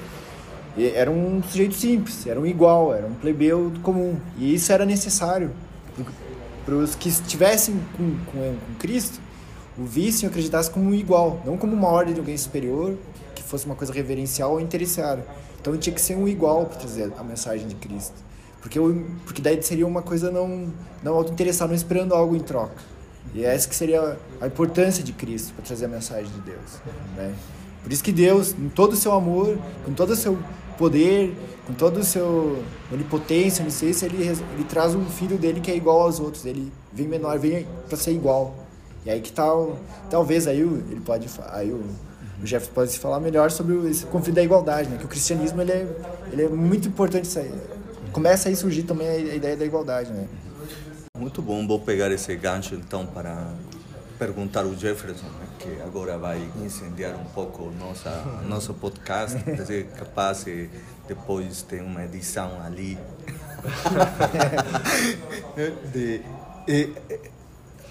E 0.78 0.88
era 0.88 1.10
um 1.10 1.42
sujeito 1.44 1.75
simples, 1.75 2.28
era 2.28 2.40
um 2.40 2.46
igual, 2.46 2.94
era 2.94 3.08
um 3.08 3.14
plebeu 3.14 3.72
comum. 3.82 4.18
E 4.38 4.54
isso 4.54 4.72
era 4.72 4.86
necessário 4.86 5.52
para 6.66 6.75
os 6.75 6.96
que 6.96 7.08
estivessem 7.08 7.80
com, 7.96 8.16
com, 8.25 8.56
com 8.56 8.75
Cristo, 8.80 9.20
o 9.78 9.86
vissem 9.86 10.28
e 10.28 10.30
acreditassem 10.30 10.74
como 10.74 10.90
um 10.90 10.94
igual, 10.94 11.42
não 11.46 11.58
como 11.58 11.74
uma 11.74 11.88
ordem 11.88 12.14
de 12.14 12.20
alguém 12.20 12.36
superior, 12.36 12.98
que 13.36 13.44
fosse 13.44 13.66
uma 13.66 13.75
coisa 13.75 13.94
reverencial 13.94 14.54
ou 14.54 14.60
interessada. 14.60 15.25
Então 15.62 15.78
tinha 15.78 15.94
que 15.94 16.02
ser 16.02 16.16
um 16.16 16.28
igual 16.28 16.66
para 16.66 16.80
trazer 16.80 17.12
a 17.18 17.24
mensagem 17.24 17.68
de 17.68 17.75
Cristo. 17.75 18.16
Porque, 18.62 18.80
eu, 18.80 19.06
porque 19.24 19.42
daí 19.42 19.62
seria 19.62 19.86
uma 19.86 20.02
coisa 20.02 20.32
não, 20.32 20.72
não 21.04 21.14
auto-interessada, 21.14 21.70
não 21.70 21.75
esperando 21.75 22.16
algo 22.16 22.36
em 22.36 22.40
troca. 22.40 22.82
E 23.34 23.44
é 23.44 23.53
essa 23.53 23.67
que 23.67 23.75
seria 23.75 24.17
a 24.39 24.48
importância 24.48 25.03
de 25.03 25.12
Cristo 25.12 25.53
para 25.53 25.65
trazer 25.65 25.86
a 25.86 25.88
mensagem 25.89 26.32
de 26.32 26.39
Deus. 26.41 26.79
Né? 27.17 27.34
Por 27.84 27.91
isso 27.91 28.03
que 28.03 28.12
Deus, 28.12 28.55
em 28.58 28.70
todo 28.70 28.94
o 28.94 28.96
seu 28.96 29.12
amor, 29.12 29.58
com 29.84 29.94
todo 29.94 30.12
o 30.12 30.15
seu 30.15 30.38
poder, 30.77 31.36
com 31.67 31.74
todo 31.74 31.98
o 31.98 32.03
seu 32.03 32.63
onipotência, 32.91 33.62
onisciência, 33.62 34.05
ele, 34.05 34.24
ele 34.24 34.63
traz 34.67 34.96
um 34.96 35.05
filho 35.05 35.38
dele 35.38 35.60
que 35.60 35.72
é 35.72 35.75
igual 35.75 36.01
aos 36.01 36.20
outros. 36.20 36.46
Ele 36.46 36.72
vem 36.94 37.08
menor, 37.08 37.38
vem 37.39 37.67
para 37.88 37.98
ser 37.98 38.12
igual. 38.12 38.55
E 39.05 39.10
aí 39.10 39.22
que 39.22 39.32
tal, 39.32 39.77
talvez 40.10 40.48
aí 40.48 40.62
ele 40.62 41.01
pode, 41.05 41.29
aí 41.50 41.72
o, 41.72 41.84
o 42.41 42.46
Jeff 42.46 42.70
pode 42.70 42.91
se 42.91 43.00
falar 43.00 43.20
melhor 43.20 43.51
sobre 43.51 43.75
esse 43.89 44.05
conflito 44.05 44.36
da 44.36 44.44
igualdade, 44.44 44.89
né? 44.89 44.98
Que 44.98 45.05
o 45.05 45.08
cristianismo 45.08 45.62
ele 45.62 45.72
é, 45.72 45.88
ele 46.32 46.44
é 46.44 46.50
muito 46.50 46.88
importante. 46.88 47.29
Começa 48.12 48.50
a 48.50 48.55
surgir 48.55 48.84
também 48.84 49.08
a 49.08 49.36
ideia 49.36 49.55
da 49.55 49.65
igualdade, 49.65 50.12
né? 50.12 50.27
Muito 51.15 51.41
bom, 51.41 51.65
vou 51.65 51.79
pegar 51.79 52.12
esse 52.12 52.36
gancho 52.36 52.75
então 52.75 53.05
para 53.05 53.53
perguntar 54.19 54.62
ao 54.62 54.75
Jefferson, 54.75 55.27
né, 55.27 55.48
que 55.60 55.81
agora 55.81 56.17
vai 56.17 56.41
incendiar 56.62 57.15
um 57.15 57.25
pouco 57.25 57.63
o 57.63 57.72
nossa, 57.72 58.10
nosso 58.48 58.74
podcast, 58.74 59.38
dizer, 59.43 59.88
capaz 59.98 60.43
de 60.43 60.69
depois 61.07 61.62
ter 61.62 61.81
uma 61.81 62.03
edição 62.03 62.62
ali. 62.62 62.98
de, 65.93 66.22
e, 66.67 66.93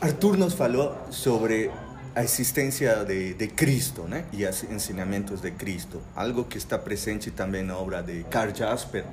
Arthur 0.00 0.36
nos 0.36 0.52
falou 0.52 0.94
sobre 1.10 1.70
a 2.14 2.22
existência 2.22 3.04
de, 3.04 3.34
de 3.34 3.48
Cristo 3.48 4.02
né? 4.02 4.24
e 4.32 4.46
os 4.46 4.64
ensinamentos 4.64 5.40
de 5.40 5.50
Cristo, 5.50 6.00
algo 6.14 6.44
que 6.44 6.58
está 6.58 6.78
presente 6.78 7.30
também 7.30 7.62
na 7.62 7.76
obra 7.76 8.02
de 8.02 8.22
Karl 8.24 8.54
Jasper, 8.54 9.04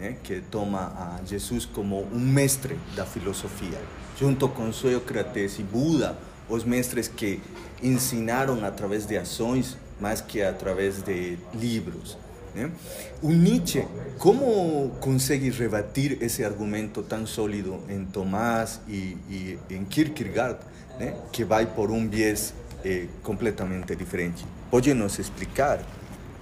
né? 0.00 0.16
que 0.22 0.40
toma 0.50 0.92
a 0.96 1.20
Jesus 1.24 1.66
como 1.66 2.02
um 2.12 2.18
mestre 2.18 2.78
da 2.96 3.04
filosofia, 3.04 3.78
junto 4.18 4.48
com 4.48 4.72
Sócrates 4.72 5.58
e 5.58 5.62
Buda, 5.62 6.16
os 6.48 6.64
mestres 6.64 7.06
que 7.06 7.40
ensinaram 7.82 8.64
através 8.64 9.06
de 9.06 9.16
ações 9.16 9.76
mais 10.00 10.20
que 10.20 10.42
através 10.42 11.02
de 11.02 11.38
livros. 11.54 12.16
Né? 12.54 12.70
O 13.22 13.30
Nietzsche, 13.30 13.86
como 14.18 14.90
consegue 15.00 15.50
rebater 15.50 16.18
esse 16.20 16.42
argumento 16.42 17.02
tão 17.02 17.26
sólido 17.26 17.80
em 17.88 18.04
Tomás 18.04 18.80
e, 18.88 19.16
e 19.28 19.58
em 19.70 19.84
Kierkegaard, 19.84 20.58
né? 20.98 21.14
que 21.30 21.44
vai 21.44 21.66
por 21.66 21.90
um 21.90 22.08
viés 22.08 22.52
eh, 22.84 23.06
completamente 23.22 23.94
diferente? 23.94 24.44
Pode 24.70 24.92
nos 24.94 25.18
explicar? 25.18 25.80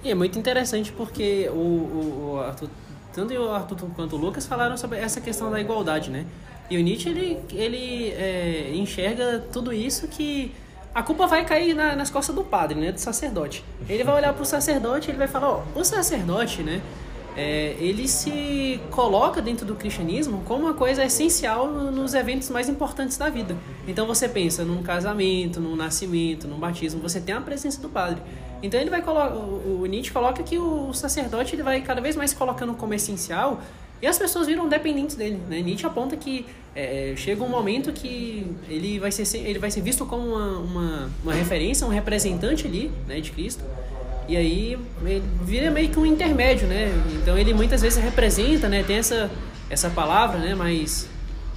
E 0.03 0.09
é 0.09 0.15
muito 0.15 0.39
interessante 0.39 0.91
porque 0.93 1.49
o, 1.49 1.53
o, 1.53 2.31
o 2.33 2.39
Arthur, 2.39 2.69
tanto 3.13 3.33
o 3.33 3.51
Arthur 3.51 3.89
quanto 3.95 4.15
o 4.15 4.19
Lucas 4.19 4.45
falaram 4.45 4.77
sobre 4.77 4.97
essa 4.97 5.19
questão 5.19 5.49
da 5.49 5.59
igualdade, 5.59 6.09
né? 6.09 6.25
E 6.69 6.77
o 6.77 6.81
Nietzsche 6.81 7.09
ele, 7.09 7.39
ele 7.51 8.09
é, 8.11 8.71
enxerga 8.75 9.43
tudo 9.51 9.73
isso 9.73 10.07
que 10.07 10.53
a 10.93 11.01
culpa 11.01 11.25
vai 11.27 11.45
cair 11.45 11.73
na, 11.73 11.95
nas 11.95 12.09
costas 12.09 12.35
do 12.35 12.43
padre, 12.43 12.79
né, 12.79 12.91
do 12.91 12.99
sacerdote. 12.99 13.63
Ele 13.87 14.03
vai 14.03 14.15
olhar 14.15 14.33
para 14.33 14.43
o 14.43 14.45
sacerdote, 14.45 15.09
ele 15.09 15.17
vai 15.17 15.27
falar, 15.27 15.49
ó, 15.49 15.63
o 15.75 15.83
sacerdote, 15.83 16.61
né, 16.61 16.81
é, 17.39 17.73
ele 17.79 18.05
se 18.05 18.81
coloca 18.91 19.41
dentro 19.41 19.65
do 19.65 19.73
cristianismo 19.73 20.43
como 20.45 20.65
uma 20.65 20.73
coisa 20.73 21.05
essencial 21.05 21.71
nos 21.71 22.13
eventos 22.13 22.49
mais 22.49 22.67
importantes 22.67 23.17
da 23.17 23.29
vida. 23.29 23.55
Então 23.87 24.05
você 24.05 24.27
pensa 24.27 24.65
num 24.65 24.83
casamento, 24.83 25.61
num 25.61 25.73
nascimento, 25.73 26.49
num 26.49 26.59
batismo, 26.59 26.99
você 26.99 27.21
tem 27.21 27.33
a 27.33 27.39
presença 27.39 27.81
do 27.81 27.87
padre. 27.87 28.21
Então 28.61 28.77
ele 28.77 28.89
vai 28.89 29.01
o 29.01 29.85
Nietzsche 29.85 30.11
coloca 30.11 30.43
que 30.43 30.57
o 30.57 30.91
sacerdote 30.93 31.55
ele 31.55 31.63
vai 31.63 31.79
cada 31.79 32.01
vez 32.01 32.17
mais 32.17 32.33
colocando 32.33 32.73
como 32.73 32.93
essencial 32.93 33.61
e 34.01 34.07
as 34.07 34.19
pessoas 34.19 34.45
viram 34.45 34.67
dependentes 34.67 35.15
dele. 35.15 35.39
Né? 35.47 35.61
Nietzsche 35.61 35.85
aponta 35.85 36.17
que 36.17 36.45
é, 36.75 37.13
chega 37.15 37.41
um 37.41 37.49
momento 37.49 37.93
que 37.93 38.45
ele 38.67 38.99
vai 38.99 39.13
ser, 39.13 39.37
ele 39.37 39.59
vai 39.59 39.71
ser 39.71 39.79
visto 39.79 40.05
como 40.05 40.27
uma, 40.27 40.59
uma, 40.59 41.09
uma 41.23 41.33
referência, 41.33 41.87
um 41.87 41.89
representante 41.89 42.67
ali 42.67 42.91
né, 43.07 43.21
de 43.21 43.31
Cristo. 43.31 43.63
E 44.29 44.37
aí 44.37 44.77
ele 45.01 45.23
vira 45.41 45.71
meio 45.71 45.89
que 45.89 45.97
um 45.97 46.05
intermédio, 46.05 46.67
né? 46.67 46.91
Então 47.19 47.35
ele 47.35 47.51
muitas 47.51 47.81
vezes 47.81 48.01
representa, 48.01 48.69
né? 48.69 48.83
Tem 48.83 48.97
essa, 48.97 49.29
essa 49.69 49.89
palavra, 49.89 50.37
né? 50.37 50.53
Mais 50.53 51.09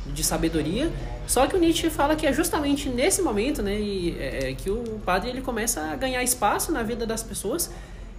de 0.06 0.24
sabedoria. 0.24 0.90
Só 1.26 1.46
que 1.46 1.54
o 1.54 1.58
Nietzsche 1.58 1.90
fala 1.90 2.16
que 2.16 2.26
é 2.26 2.32
justamente 2.32 2.88
nesse 2.88 3.20
momento, 3.20 3.62
né? 3.62 3.78
E, 3.78 4.16
é, 4.18 4.50
é 4.50 4.54
que 4.54 4.70
o 4.70 5.00
padre 5.04 5.28
ele 5.28 5.42
começa 5.42 5.82
a 5.82 5.96
ganhar 5.96 6.22
espaço 6.22 6.72
na 6.72 6.82
vida 6.82 7.04
das 7.04 7.22
pessoas 7.22 7.70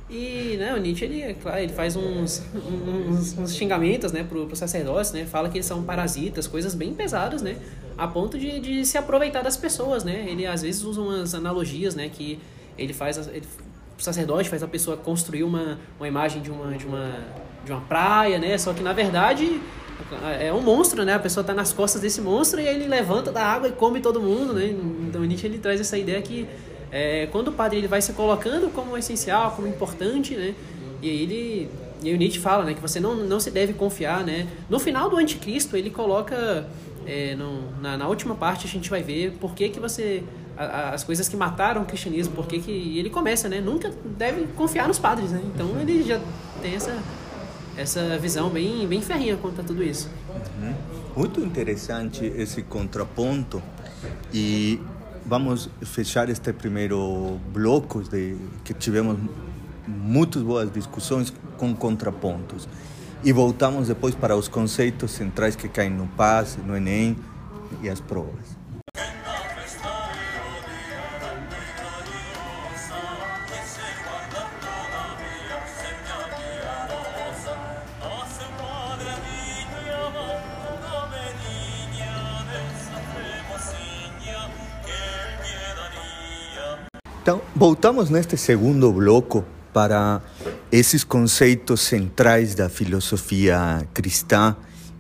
e 0.10 0.58
né, 0.60 0.74
o 0.76 0.78
Nietzsche 0.78 1.06
ele, 1.06 1.22
é 1.22 1.34
claro, 1.34 1.60
ele 1.60 1.74
faz 1.74 1.96
uns, 1.96 2.44
uns, 2.54 3.36
uns 3.36 3.56
xingamentos 3.56 4.12
né, 4.12 4.24
para 4.24 4.38
os 4.38 4.60
sacerdotes, 4.60 5.12
né, 5.12 5.26
fala 5.26 5.50
que 5.50 5.58
eles 5.58 5.66
são 5.66 5.82
parasitas, 5.82 6.46
coisas 6.46 6.76
bem 6.76 6.94
pesadas, 6.94 7.42
né, 7.42 7.58
a 7.98 8.08
ponto 8.08 8.38
de, 8.38 8.60
de 8.60 8.86
se 8.86 8.96
aproveitar 8.96 9.42
das 9.42 9.58
pessoas. 9.58 10.04
Né, 10.04 10.26
ele 10.28 10.46
às 10.46 10.62
vezes 10.62 10.84
usa 10.84 11.02
umas 11.02 11.34
analogias 11.34 11.96
né, 11.96 12.10
que 12.10 12.40
ele 12.78 12.94
faz. 12.94 13.18
Ele, 13.28 13.44
o 14.04 14.06
sacerdote 14.06 14.50
faz 14.50 14.62
a 14.62 14.68
pessoa 14.68 14.98
construir 14.98 15.44
uma, 15.44 15.80
uma 15.98 16.06
imagem 16.06 16.42
de 16.42 16.52
uma, 16.52 16.78
de, 16.78 16.86
uma, 16.86 17.10
de 17.64 17.72
uma 17.72 17.80
praia, 17.80 18.38
né, 18.38 18.58
só 18.58 18.74
que 18.74 18.84
na 18.84 18.92
verdade 18.92 19.62
é 20.42 20.52
um 20.52 20.62
monstro, 20.62 21.06
né? 21.06 21.14
A 21.14 21.20
pessoa 21.20 21.42
está 21.42 21.54
nas 21.54 21.72
costas 21.72 22.02
desse 22.02 22.20
monstro 22.20 22.60
e 22.60 22.68
ele 22.68 22.86
levanta 22.88 23.32
da 23.32 23.42
água 23.46 23.70
e 23.70 23.72
come 23.72 24.02
todo 24.02 24.20
mundo, 24.20 24.54
né? 24.54 24.76
Então 25.08 25.22
Nietzsche 25.22 25.48
ele 25.48 25.58
traz 25.58 25.80
essa 25.80 25.98
ideia 25.98 26.22
que 26.22 26.46
é, 26.92 27.28
quando 27.32 27.48
o 27.48 27.52
padre 27.54 27.78
ele 27.78 27.88
vai 27.88 28.02
se 28.02 28.12
colocando 28.12 28.70
como 28.74 28.98
essencial, 28.98 29.52
como 29.52 29.68
importante, 29.68 30.36
né? 30.36 30.54
E 31.02 31.10
aí 31.10 31.22
ele 31.22 31.70
e 32.02 32.10
aí 32.10 32.14
o 32.14 32.18
Nietzsche 32.18 32.40
fala, 32.40 32.66
né, 32.66 32.74
que 32.74 32.82
você 32.82 33.00
não, 33.00 33.16
não 33.16 33.40
se 33.40 33.50
deve 33.50 33.72
confiar, 33.72 34.26
né? 34.26 34.48
No 34.70 34.78
final 34.78 35.10
do 35.10 35.16
Anticristo 35.16 35.78
ele 35.78 35.90
coloca 35.90 36.68
é, 37.08 37.34
no, 37.36 37.72
na, 37.82 37.98
na, 37.98 38.08
última 38.08 38.36
parte 38.36 38.68
a 38.68 38.70
gente 38.70 38.90
vai 38.90 39.02
ver 39.02 39.32
por 39.40 39.56
que 39.56 39.70
que 39.70 39.80
você 39.80 40.22
as 40.58 41.04
coisas 41.04 41.28
que 41.28 41.36
mataram 41.36 41.82
o 41.82 41.86
cristianismo, 41.86 42.34
por 42.36 42.48
que 42.48 42.58
ele 42.70 43.10
começa, 43.10 43.50
né? 43.50 43.60
Nunca 43.60 43.92
deve 44.18 44.48
confiar 44.56 44.88
nos 44.88 45.00
padres, 45.00 45.32
né? 45.32 45.42
Então 45.54 45.80
ele 45.80 46.04
já 46.04 46.20
tem 46.62 46.76
essa 46.76 46.98
essa 47.76 48.20
visão 48.20 48.50
bem 48.50 48.88
bem 48.88 49.02
ferrinha 49.02 49.36
quanto 49.38 49.62
a 49.62 49.64
tudo 49.64 49.84
isso. 49.84 50.10
Uhum. 50.62 50.74
Muito 51.18 51.40
interessante 51.40 52.26
esse 52.26 52.62
contraponto 52.62 53.62
e 54.34 54.80
vamos 55.26 55.70
fechar 55.82 56.30
este 56.30 56.54
primeiro 56.54 57.40
bloco 57.52 58.04
de 58.04 58.36
que 58.64 58.74
tivemos 58.74 59.18
muitas 59.88 60.42
boas 60.42 60.72
discussões 60.72 61.34
com 61.58 61.76
contrapontos. 61.76 62.68
E 63.24 63.32
voltamos 63.32 63.88
depois 63.88 64.14
para 64.14 64.36
os 64.36 64.48
conceitos 64.48 65.12
centrais 65.12 65.56
que 65.56 65.70
caem 65.70 65.90
no 65.90 66.08
PAS, 66.08 66.58
no 66.66 66.76
Enem 66.76 67.18
e 67.82 67.90
as 67.90 68.00
provas. 68.02 68.63
Voltamos 87.64 88.10
neste 88.10 88.36
segundo 88.36 88.92
bloco 88.92 89.46
para 89.72 90.22
esses 90.70 91.06
conceitos 91.06 91.80
centrais 91.80 92.56
da 92.56 92.68
filosofia 92.68 93.88
cristã 93.94 94.54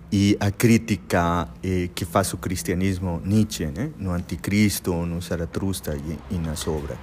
e 0.10 0.38
a 0.39 0.50
crítica 0.50 1.50
eh, 1.62 1.89
que 1.93 2.05
faz 2.05 2.32
o 2.32 2.38
cristianismo 2.38 3.22
Nietzsche, 3.25 3.65
né? 3.65 3.89
no 4.00 4.12
Anticristo, 4.12 4.93
no 4.93 5.22
Zaratustra 5.22 5.98
e, 5.98 6.36
e, 6.36 6.38
nas 6.38 6.65
obras. 6.65 6.98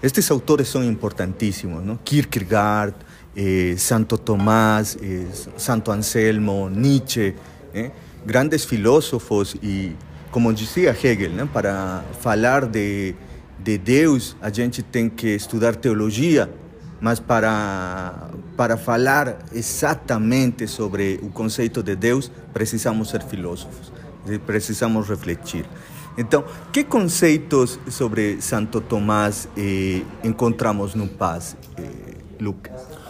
Estes 0.00 0.30
autores 0.30 0.68
são 0.68 0.84
importantíssimos, 0.84 1.84
não? 1.84 1.96
Kierkegaard, 1.96 2.94
eh, 3.34 3.74
Santo 3.76 4.16
Tomás, 4.16 4.96
eh, 5.02 5.26
Santo 5.56 5.90
Anselmo, 5.90 6.70
Nietzsche, 6.70 7.34
grandes 8.24 8.64
filósofos 8.64 9.56
e 9.60 9.96
como 10.30 10.52
dizia 10.52 10.96
Hegel, 11.02 11.32
né? 11.32 11.48
para 11.52 12.04
falar 12.20 12.64
de, 12.66 13.16
de 13.62 13.78
Deus, 13.78 14.36
a 14.40 14.50
gente 14.50 14.82
tem 14.82 15.08
que 15.08 15.28
estudar 15.28 15.76
teologia, 15.76 16.50
mas 17.00 17.20
para, 17.20 18.28
para 18.56 18.76
falar 18.76 19.38
exatamente 19.52 20.66
sobre 20.66 21.20
o 21.22 21.28
conceito 21.28 21.82
de 21.82 21.96
Deus, 21.96 22.30
precisamos 22.52 23.08
ser 23.08 23.22
filósofos, 23.22 23.92
precisamos 24.46 25.08
refletir. 25.08 25.64
Então, 26.18 26.44
que 26.72 26.84
conceitos 26.84 27.78
sobre 27.88 28.42
Santo 28.42 28.80
Tomás 28.80 29.48
eh, 29.56 30.02
encontramos 30.24 30.94
no 30.94 31.06
Paz, 31.06 31.56
eh, 31.78 32.16
Lucas? 32.40 33.00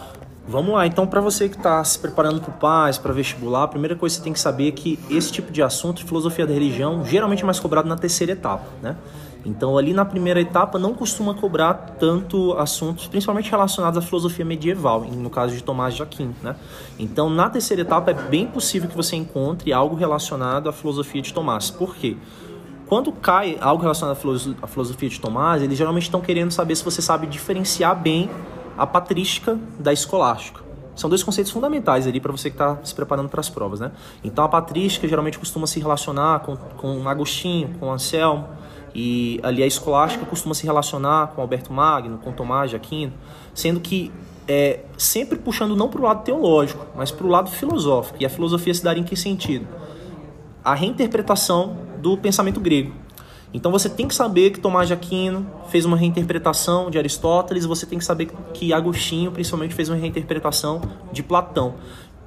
Vamos 0.47 0.73
lá, 0.73 0.85
então, 0.85 1.07
para 1.07 1.21
você 1.21 1.47
que 1.47 1.55
está 1.55 1.83
se 1.83 1.97
preparando 1.97 2.41
para 2.41 2.49
o 2.49 2.53
PAS, 2.53 2.97
para 2.97 3.13
vestibular, 3.13 3.63
a 3.63 3.67
primeira 3.67 3.95
coisa 3.95 4.15
que 4.15 4.19
você 4.19 4.23
tem 4.23 4.33
que 4.33 4.39
saber 4.39 4.67
é 4.67 4.71
que 4.71 4.99
esse 5.09 5.31
tipo 5.31 5.51
de 5.51 5.61
assunto, 5.61 6.05
filosofia 6.05 6.45
da 6.45 6.53
religião, 6.53 7.05
geralmente 7.05 7.43
é 7.43 7.45
mais 7.45 7.59
cobrado 7.59 7.87
na 7.87 7.95
terceira 7.95 8.33
etapa, 8.33 8.65
né? 8.81 8.95
Então, 9.43 9.77
ali 9.77 9.93
na 9.93 10.05
primeira 10.05 10.39
etapa, 10.39 10.77
não 10.77 10.93
costuma 10.93 11.33
cobrar 11.33 11.73
tanto 11.99 12.53
assuntos, 12.53 13.07
principalmente 13.07 13.49
relacionados 13.49 13.97
à 13.97 14.01
filosofia 14.01 14.45
medieval, 14.45 15.01
no 15.01 15.29
caso 15.29 15.55
de 15.55 15.63
Tomás 15.63 15.95
de 15.95 16.03
Aquino, 16.03 16.35
né? 16.43 16.55
Então, 16.99 17.29
na 17.29 17.49
terceira 17.49 17.81
etapa, 17.81 18.11
é 18.11 18.13
bem 18.13 18.45
possível 18.45 18.87
que 18.87 18.95
você 18.95 19.15
encontre 19.15 19.73
algo 19.73 19.95
relacionado 19.95 20.69
à 20.69 20.71
filosofia 20.71 21.21
de 21.21 21.33
Tomás. 21.33 21.71
Por 21.71 21.95
quê? 21.95 22.17
Quando 22.87 23.11
cai 23.11 23.57
algo 23.61 23.81
relacionado 23.81 24.17
à 24.61 24.67
filosofia 24.67 25.09
de 25.09 25.19
Tomás, 25.19 25.63
eles 25.63 25.77
geralmente 25.77 26.03
estão 26.03 26.21
querendo 26.21 26.51
saber 26.51 26.75
se 26.75 26.83
você 26.83 27.01
sabe 27.01 27.25
diferenciar 27.25 27.95
bem 27.95 28.29
a 28.77 28.85
patrística 28.85 29.57
da 29.79 29.93
escolástica. 29.93 30.61
São 30.93 31.09
dois 31.09 31.23
conceitos 31.23 31.51
fundamentais 31.51 32.05
ali 32.05 32.19
para 32.19 32.31
você 32.31 32.49
que 32.49 32.55
está 32.55 32.77
se 32.83 32.93
preparando 32.93 33.29
para 33.29 33.39
as 33.39 33.49
provas, 33.49 33.79
né? 33.79 33.91
Então 34.23 34.43
a 34.43 34.49
patrística 34.49 35.07
geralmente 35.07 35.39
costuma 35.39 35.65
se 35.65 35.79
relacionar 35.79 36.41
com, 36.41 36.55
com 36.55 37.07
Agostinho, 37.07 37.69
com 37.79 37.91
Anselmo, 37.91 38.47
e 38.93 39.39
ali 39.43 39.63
a 39.63 39.67
escolástica 39.67 40.25
costuma 40.25 40.53
se 40.53 40.65
relacionar 40.65 41.27
com 41.27 41.41
Alberto 41.41 41.71
Magno, 41.71 42.17
com 42.17 42.31
Tomás 42.31 42.69
de 42.69 42.75
Aquino, 42.75 43.13
sendo 43.53 43.79
que 43.79 44.11
é, 44.47 44.81
sempre 44.97 45.37
puxando 45.37 45.75
não 45.75 45.87
para 45.89 46.01
o 46.01 46.03
lado 46.03 46.23
teológico, 46.23 46.85
mas 46.95 47.11
para 47.11 47.25
o 47.25 47.29
lado 47.29 47.49
filosófico. 47.49 48.17
E 48.19 48.25
a 48.25 48.29
filosofia 48.29 48.73
se 48.73 48.83
daria 48.83 49.01
em 49.01 49.05
que 49.05 49.15
sentido? 49.15 49.67
A 50.63 50.73
reinterpretação 50.73 51.77
do 51.99 52.17
pensamento 52.17 52.59
grego. 52.59 52.93
Então 53.53 53.71
você 53.71 53.89
tem 53.89 54.07
que 54.07 54.15
saber 54.15 54.51
que 54.51 54.59
Tomás 54.59 54.87
de 54.87 54.93
Aquino 54.93 55.45
fez 55.67 55.85
uma 55.85 55.97
reinterpretação 55.97 56.89
de 56.89 56.97
Aristóteles, 56.97 57.65
você 57.65 57.85
tem 57.85 57.99
que 57.99 58.05
saber 58.05 58.29
que 58.53 58.73
Agostinho 58.73 59.31
principalmente 59.31 59.73
fez 59.73 59.89
uma 59.89 59.97
reinterpretação 59.97 60.81
de 61.11 61.21
Platão. 61.21 61.75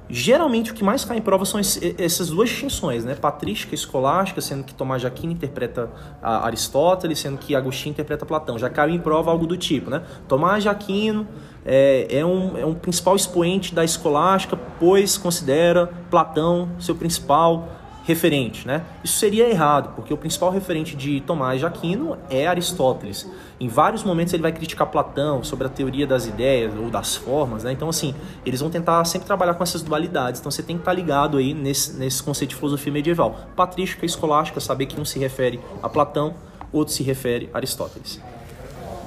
Geralmente 0.09 0.71
o 0.71 0.73
que 0.73 0.83
mais 0.83 1.03
cai 1.03 1.17
em 1.17 1.21
prova 1.21 1.45
são 1.45 1.59
essas 1.59 2.29
duas 2.29 2.49
distinções, 2.49 3.03
né? 3.03 3.15
Patrística 3.15 3.73
e 3.73 3.75
escolástica, 3.75 4.39
sendo 4.39 4.63
que 4.63 4.73
Tomás 4.73 5.01
de 5.01 5.07
Aquino 5.07 5.33
interpreta 5.33 5.89
Aristóteles, 6.21 7.19
sendo 7.19 7.37
que 7.37 7.55
Agostinho 7.55 7.93
interpreta 7.93 8.25
Platão. 8.25 8.59
Já 8.59 8.69
cai 8.69 8.91
em 8.91 8.99
prova 8.99 9.31
algo 9.31 9.47
do 9.47 9.57
tipo, 9.57 9.89
né? 9.89 10.03
Tomás 10.27 10.61
de 10.61 10.69
Aquino 10.69 11.27
é, 11.65 12.07
é, 12.19 12.25
um, 12.25 12.57
é 12.57 12.65
um 12.65 12.75
principal 12.75 13.15
expoente 13.15 13.73
da 13.73 13.83
escolástica, 13.83 14.55
pois 14.79 15.17
considera 15.17 15.87
Platão 16.11 16.69
seu 16.79 16.95
principal 16.95 17.67
referente, 18.05 18.67
né? 18.67 18.83
Isso 19.03 19.17
seria 19.17 19.49
errado, 19.49 19.93
porque 19.95 20.13
o 20.13 20.17
principal 20.17 20.51
referente 20.51 20.95
de 20.95 21.21
Tomás 21.21 21.59
de 21.59 21.65
Aquino 21.65 22.17
é 22.29 22.45
Aristóteles. 22.45 23.27
Em 23.59 23.67
vários 23.67 24.03
momentos 24.03 24.33
ele 24.33 24.43
vai 24.43 24.51
criticar 24.51 24.87
Platão 24.87 25.43
sobre 25.43 25.65
a 25.65 25.69
teoria 25.69 26.05
das 26.05 26.27
ideias 26.27 26.71
ou 26.77 26.89
das 26.91 27.15
formas, 27.15 27.63
né? 27.63 27.71
Então 27.71 27.89
assim, 27.89 28.13
eles 28.45 28.59
vão 28.59 28.69
tentar 28.69 29.03
sempre 29.05 29.25
trabalhar 29.25 29.55
com 29.55 29.63
essas 29.63 29.81
dualidades. 29.81 30.39
Então 30.39 30.51
você 30.51 30.61
tem 30.61 30.75
que 30.75 30.81
estar 30.81 30.93
ligado 30.93 31.37
aí 31.37 31.53
nesse, 31.53 31.93
nesse 31.97 32.21
conceito 32.21 32.51
de 32.51 32.55
filosofia 32.57 32.93
medieval. 32.93 33.49
Patrística 33.55 34.05
e 34.05 34.07
escolástica, 34.07 34.59
saber 34.59 34.85
que 34.85 35.01
um 35.01 35.05
se 35.05 35.17
refere 35.17 35.59
a 35.81 35.89
Platão, 35.89 36.35
outro 36.71 36.93
se 36.93 37.01
refere 37.01 37.49
a 37.53 37.57
Aristóteles. 37.57 38.21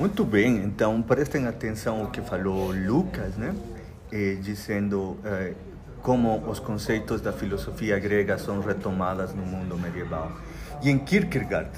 Muito 0.00 0.24
bem, 0.24 0.56
então 0.56 1.00
prestem 1.02 1.46
atenção 1.46 2.00
ao 2.00 2.06
que 2.08 2.20
falou 2.20 2.72
Lucas, 2.72 3.36
né? 3.36 3.54
Eh, 4.10 4.38
dizendo 4.40 5.18
eh, 5.24 5.52
como 6.02 6.38
os 6.48 6.58
conceitos 6.58 7.20
da 7.20 7.32
filosofia 7.32 7.98
grega 7.98 8.38
são 8.38 8.60
retomadas 8.60 9.34
no 9.34 9.42
mundo 9.42 9.76
medieval. 9.76 10.32
E 10.82 10.90
em 10.90 10.98
Kierkegaard, 10.98 11.70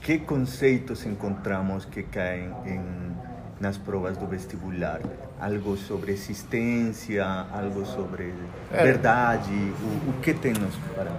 que 0.00 0.18
conceitos 0.18 1.04
encontramos 1.04 1.84
que 1.84 2.02
caem 2.02 2.50
em, 2.64 2.80
nas 3.60 3.76
provas 3.76 4.16
do 4.16 4.26
vestibular? 4.26 5.00
Algo 5.38 5.76
sobre 5.76 6.12
existência, 6.12 7.24
algo 7.52 7.84
sobre 7.84 8.32
é. 8.72 8.82
verdade, 8.82 9.52
o, 9.52 10.10
o, 10.10 10.12
que 10.22 10.32
tem 10.32 10.52
nos 10.52 10.74
para? 10.94 11.10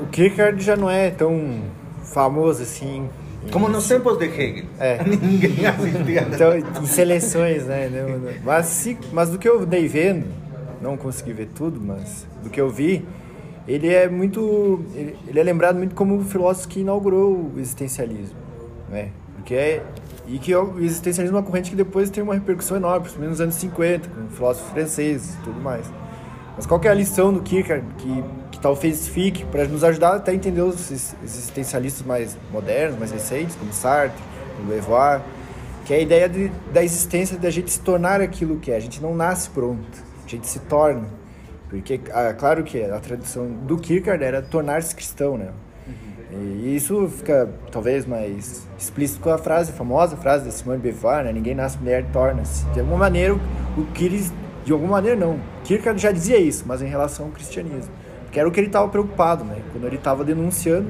o 0.00 0.06
Kierkegaard 0.08 0.62
já 0.62 0.76
não 0.76 0.90
é 0.90 1.10
tão 1.10 1.62
famoso 2.02 2.62
assim 2.62 3.08
como 3.50 3.68
nos 3.68 3.88
tempos 3.88 4.18
de 4.18 4.26
Hegel. 4.26 4.66
É. 4.78 5.02
Ninguém 5.04 5.66
assistia. 5.66 6.28
então, 6.32 6.56
em 6.56 6.86
seleções, 6.86 7.64
né? 7.64 7.90
Mas, 8.44 8.86
mas 9.12 9.30
do 9.30 9.38
que 9.38 9.48
eu 9.48 9.66
dei 9.66 9.88
vendo, 9.88 10.26
não 10.82 10.96
consegui 10.96 11.32
ver 11.32 11.48
tudo, 11.54 11.80
mas 11.80 12.26
do 12.42 12.50
que 12.50 12.60
eu 12.60 12.68
vi, 12.68 13.04
ele 13.66 13.88
é 13.88 14.08
muito, 14.08 14.84
ele, 14.94 15.38
é 15.38 15.42
lembrado 15.42 15.76
muito 15.76 15.94
como 15.94 16.16
o 16.16 16.24
filósofo 16.24 16.68
que 16.68 16.80
inaugurou 16.80 17.52
o 17.54 17.58
existencialismo, 17.58 18.36
né? 18.90 19.10
Porque 19.36 19.54
é 19.54 19.82
e 20.26 20.38
que 20.38 20.54
o 20.54 20.78
existencialismo 20.78 21.36
é 21.36 21.40
uma 21.40 21.46
corrente 21.46 21.70
que 21.70 21.76
depois 21.76 22.08
tem 22.08 22.22
uma 22.22 22.34
repercussão 22.34 22.76
enorme, 22.76 23.00
principalmente 23.00 23.30
nos 23.30 23.40
anos 23.40 23.54
50, 23.56 24.08
com 24.08 24.28
filósofos 24.28 24.70
franceses 24.70 25.34
e 25.34 25.38
tudo 25.38 25.60
mais. 25.60 25.84
Mas 26.56 26.64
qual 26.64 26.80
é 26.84 26.88
a 26.88 26.94
lição 26.94 27.32
do 27.32 27.42
Kierkegaard 27.42 27.84
que, 27.98 28.24
que 28.52 28.60
talvez 28.60 29.08
fique 29.08 29.44
para 29.46 29.64
nos 29.66 29.82
ajudar 29.82 30.14
até 30.14 30.30
a 30.30 30.34
entender 30.34 30.62
os 30.62 30.90
existencialistas 31.24 32.06
mais 32.06 32.36
modernos, 32.52 32.98
mais 32.98 33.10
recentes, 33.10 33.56
como 33.56 33.72
Sartre, 33.72 34.16
como 34.56 34.68
Beauvoir, 34.68 35.22
que 35.84 35.92
é 35.92 35.96
a 35.96 36.00
ideia 36.00 36.28
de, 36.28 36.48
da 36.72 36.84
existência 36.84 37.36
da 37.36 37.50
gente 37.50 37.72
se 37.72 37.80
tornar 37.80 38.20
aquilo 38.20 38.58
que 38.58 38.70
é. 38.70 38.76
A 38.76 38.80
gente 38.80 39.02
não 39.02 39.14
nasce 39.14 39.50
pronto 39.50 40.11
gente 40.36 40.46
se 40.46 40.58
torna. 40.60 41.06
Porque, 41.68 42.00
ah, 42.12 42.34
claro 42.34 42.62
que 42.64 42.82
a 42.82 42.98
tradição 43.00 43.46
do 43.46 43.78
Kierkegaard 43.78 44.22
era 44.22 44.42
tornar-se 44.42 44.94
cristão, 44.94 45.38
né? 45.38 45.48
E 46.30 46.74
isso 46.74 47.08
fica 47.08 47.48
talvez 47.70 48.06
mais 48.06 48.66
explícito 48.78 49.20
com 49.20 49.30
a 49.30 49.36
frase, 49.36 49.70
a 49.70 49.74
famosa 49.74 50.16
frase 50.16 50.46
da 50.46 50.50
Simone 50.50 50.78
de 50.78 50.84
Beauvoir, 50.84 51.24
né? 51.24 51.32
Ninguém 51.32 51.54
nasce 51.54 51.78
mulher, 51.78 52.06
torna-se. 52.10 52.64
De 52.66 52.80
alguma 52.80 52.98
maneira, 52.98 53.34
o 53.34 53.84
Kierkegaard, 53.92 54.32
de 54.64 54.72
alguma 54.72 54.92
maneira 54.92 55.18
não. 55.18 55.38
Kierkegaard 55.64 56.00
já 56.00 56.10
dizia 56.10 56.38
isso, 56.38 56.64
mas 56.66 56.80
em 56.80 56.86
relação 56.86 57.26
ao 57.26 57.32
cristianismo. 57.32 57.92
Que 58.30 58.40
era 58.40 58.48
o 58.48 58.52
que 58.52 58.58
ele 58.58 58.68
estava 58.68 58.88
preocupado, 58.88 59.44
né? 59.44 59.58
Quando 59.72 59.86
ele 59.86 59.96
estava 59.96 60.24
denunciando, 60.24 60.88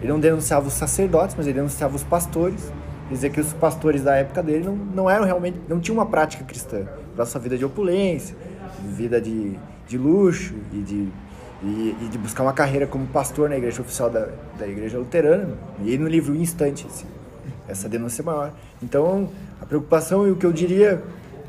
ele 0.00 0.12
não 0.12 0.20
denunciava 0.20 0.68
os 0.68 0.74
sacerdotes, 0.74 1.34
mas 1.36 1.46
ele 1.46 1.54
denunciava 1.54 1.96
os 1.96 2.04
pastores. 2.04 2.72
Dizia 3.10 3.30
que 3.30 3.40
os 3.40 3.52
pastores 3.52 4.04
da 4.04 4.16
época 4.16 4.42
dele 4.42 4.66
não, 4.66 4.76
não 4.76 5.10
eram 5.10 5.24
realmente, 5.24 5.60
não 5.68 5.80
tinham 5.80 5.98
uma 5.98 6.06
prática 6.06 6.44
cristã. 6.44 6.86
Para 7.14 7.26
sua 7.26 7.40
vida 7.40 7.56
de 7.58 7.64
opulência, 7.64 8.36
vida 8.82 9.20
de, 9.20 9.58
de 9.86 9.98
luxo 9.98 10.54
e 10.72 10.78
de, 10.78 11.08
e, 11.62 11.96
e, 12.02 12.08
de 12.10 12.18
buscar 12.18 12.42
uma 12.42 12.52
carreira 12.52 12.86
como 12.86 13.06
pastor 13.06 13.48
na 13.48 13.56
igreja 13.56 13.80
oficial 13.80 14.10
da, 14.10 14.28
da 14.58 14.66
igreja 14.66 14.98
luterana. 14.98 15.56
E 15.84 15.96
no 15.96 16.08
livro 16.08 16.34
Instante, 16.34 16.86
assim, 16.86 17.06
essa 17.68 17.88
denúncia 17.88 18.22
é 18.22 18.24
maior. 18.24 18.52
Então, 18.82 19.30
a 19.60 19.66
preocupação 19.66 20.26
e 20.26 20.30
o 20.30 20.36
que 20.36 20.46
eu 20.46 20.52
diria 20.52 21.02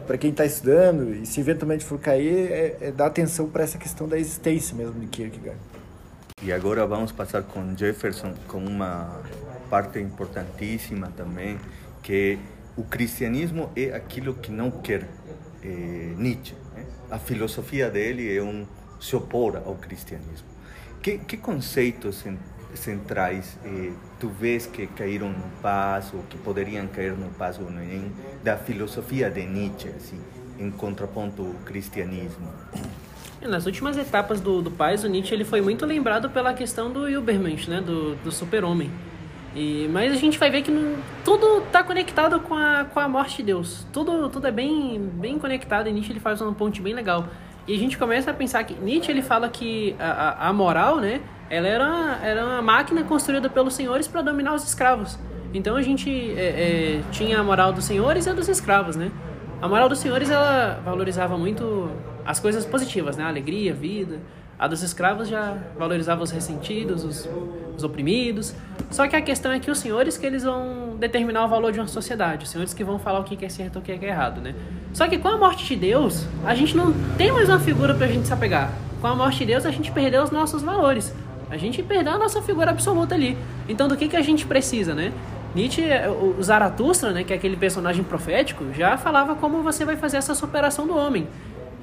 para 0.05 0.17
quem 0.17 0.29
está 0.29 0.45
estudando 0.45 1.13
e 1.13 1.25
se 1.25 1.39
eventualmente 1.39 1.83
for 1.83 1.99
cair 1.99 2.51
é, 2.51 2.77
é 2.81 2.91
dar 2.91 3.07
atenção 3.07 3.49
para 3.49 3.63
essa 3.63 3.77
questão 3.77 4.07
da 4.07 4.17
existência 4.17 4.75
mesmo 4.75 4.99
de 4.99 5.07
Kierkegaard. 5.07 5.59
E 6.41 6.51
agora 6.53 6.85
vamos 6.85 7.11
passar 7.11 7.43
com 7.43 7.75
Jefferson 7.75 8.33
com 8.47 8.59
uma 8.59 9.21
parte 9.69 9.99
importantíssima 9.99 11.11
também, 11.17 11.59
que 12.01 12.37
o 12.77 12.83
cristianismo 12.83 13.69
é 13.75 13.93
aquilo 13.93 14.33
que 14.35 14.51
não 14.51 14.71
quer 14.71 15.09
eh, 15.63 16.13
Nietzsche 16.15 16.55
a 17.09 17.17
filosofia 17.17 17.89
dele 17.89 18.35
é 18.35 18.41
um 18.41 18.65
se 18.99 19.15
opor 19.15 19.61
ao 19.65 19.75
cristianismo. 19.75 20.47
Que, 21.01 21.17
que 21.17 21.37
conceitos 21.37 22.23
centrais 22.73 23.57
eh, 23.63 23.91
tu 24.19 24.29
vês 24.29 24.65
que 24.65 24.87
caíram 24.87 25.29
no 25.29 25.49
passo, 25.61 26.17
que 26.29 26.37
poderiam 26.37 26.87
cair 26.87 27.13
no 27.13 27.29
passo 27.29 27.61
em, 27.61 28.11
da 28.43 28.57
filosofia 28.57 29.29
de 29.29 29.45
Nietzsche, 29.45 29.89
assim, 29.89 30.19
em 30.59 30.69
contraponto 30.71 31.43
ao 31.43 31.53
cristianismo? 31.65 32.47
Nas 33.41 33.65
últimas 33.65 33.97
etapas 33.97 34.41
do, 34.41 34.61
do 34.61 34.71
Paz, 34.71 35.03
o 35.03 35.07
Nietzsche 35.07 35.33
ele 35.33 35.45
foi 35.45 35.61
muito 35.61 35.85
lembrado 35.85 36.29
pela 36.29 36.53
questão 36.53 36.91
do 36.91 37.07
Übermensch, 37.07 37.67
né, 37.67 37.79
do, 37.79 38.15
do 38.15 38.31
super-homem. 38.31 38.91
E, 39.57 39.89
mas 39.91 40.13
a 40.13 40.15
gente 40.15 40.37
vai 40.37 40.51
ver 40.51 40.61
que 40.61 40.69
não, 40.69 40.97
tudo 41.25 41.63
está 41.65 41.83
conectado 41.83 42.39
com 42.41 42.53
a, 42.53 42.85
com 42.85 42.99
a 42.99 43.09
morte 43.09 43.37
de 43.37 43.43
Deus. 43.43 43.87
Tudo, 43.91 44.29
tudo 44.29 44.45
é 44.45 44.51
bem, 44.51 44.99
bem 45.15 45.39
conectado 45.39 45.89
e 45.89 45.91
Nietzsche 45.91 46.11
ele 46.11 46.19
faz 46.19 46.39
um 46.43 46.53
ponte 46.53 46.79
bem 46.79 46.93
legal. 46.93 47.25
E 47.67 47.73
a 47.73 47.77
gente 47.79 47.97
começa 47.97 48.29
a 48.29 48.33
pensar 48.35 48.63
que 48.65 48.75
Nietzsche 48.75 49.11
ele 49.11 49.23
fala 49.23 49.49
que 49.49 49.95
a, 49.97 50.49
a, 50.49 50.53
moral, 50.53 50.97
né, 50.97 51.21
ela 51.49 51.67
era, 51.67 52.19
era 52.21 52.45
uma 52.45 52.61
máquina 52.61 53.03
construída 53.03 53.49
pelos 53.49 53.73
senhores 53.73 54.07
para 54.07 54.21
dominar 54.21 54.53
os 54.53 54.63
escravos. 54.63 55.17
Então 55.51 55.75
a 55.75 55.81
gente 55.81 56.07
é, 56.37 56.99
é, 56.99 57.01
tinha 57.11 57.39
a 57.39 57.43
moral 57.43 57.73
dos 57.73 57.85
senhores 57.85 58.27
e 58.27 58.29
a 58.29 58.33
dos 58.33 58.47
escravos, 58.47 58.95
né? 58.95 59.11
A 59.59 59.67
moral 59.67 59.89
dos 59.89 59.97
senhores 59.97 60.29
ela 60.29 60.79
valorizava 60.85 61.35
muito 61.35 61.89
as 62.23 62.39
coisas 62.39 62.63
positivas, 62.63 63.17
né? 63.17 63.23
A 63.23 63.27
alegria, 63.27 63.71
a 63.71 63.75
vida. 63.75 64.19
A 64.59 64.67
dos 64.67 64.81
escravos 64.81 65.27
já 65.27 65.55
valorizava 65.77 66.23
os 66.23 66.31
ressentidos, 66.31 67.03
os, 67.03 67.29
os 67.77 67.83
oprimidos. 67.83 68.55
Só 68.89 69.07
que 69.07 69.15
a 69.15 69.21
questão 69.21 69.51
é 69.51 69.59
que 69.59 69.69
os 69.69 69.77
senhores 69.77 70.17
que 70.17 70.25
eles 70.25 70.43
vão 70.43 70.95
determinar 70.97 71.45
o 71.45 71.47
valor 71.47 71.71
de 71.71 71.79
uma 71.79 71.87
sociedade, 71.87 72.45
os 72.45 72.49
senhores 72.49 72.73
que 72.73 72.83
vão 72.83 72.97
falar 72.97 73.19
o 73.19 73.23
que 73.23 73.45
é 73.45 73.49
certo 73.49 73.75
e 73.75 73.79
o 73.79 73.81
que 73.81 73.91
é 73.91 74.03
errado, 74.03 74.41
né? 74.41 74.55
Só 74.93 75.07
que 75.07 75.19
com 75.19 75.27
a 75.27 75.37
morte 75.37 75.63
de 75.65 75.75
Deus, 75.75 76.25
a 76.43 76.55
gente 76.55 76.75
não 76.75 76.91
tem 77.17 77.31
mais 77.31 77.49
uma 77.49 77.59
figura 77.59 77.93
pra 77.93 78.07
gente 78.07 78.25
se 78.25 78.33
apegar. 78.33 78.71
Com 78.99 79.07
a 79.07 79.15
morte 79.15 79.39
de 79.39 79.45
Deus, 79.45 79.63
a 79.63 79.69
gente 79.69 79.91
perdeu 79.91 80.23
os 80.23 80.31
nossos 80.31 80.63
valores. 80.63 81.13
A 81.51 81.57
gente 81.57 81.83
perdeu 81.83 82.13
a 82.13 82.17
nossa 82.17 82.41
figura 82.41 82.71
absoluta 82.71 83.13
ali. 83.13 83.37
Então, 83.69 83.87
do 83.87 83.95
que, 83.95 84.07
que 84.07 84.17
a 84.17 84.23
gente 84.23 84.47
precisa, 84.47 84.95
né? 84.95 85.13
Nietzsche, 85.55 85.83
o 86.37 86.41
Zaratustra, 86.41 87.11
né, 87.11 87.23
que 87.23 87.31
é 87.31 87.35
aquele 87.35 87.55
personagem 87.55 88.03
profético, 88.03 88.65
já 88.73 88.97
falava 88.97 89.35
como 89.35 89.63
você 89.63 89.85
vai 89.85 89.95
fazer 89.95 90.17
essa 90.17 90.35
superação 90.35 90.85
do 90.85 90.95
homem, 90.95 91.27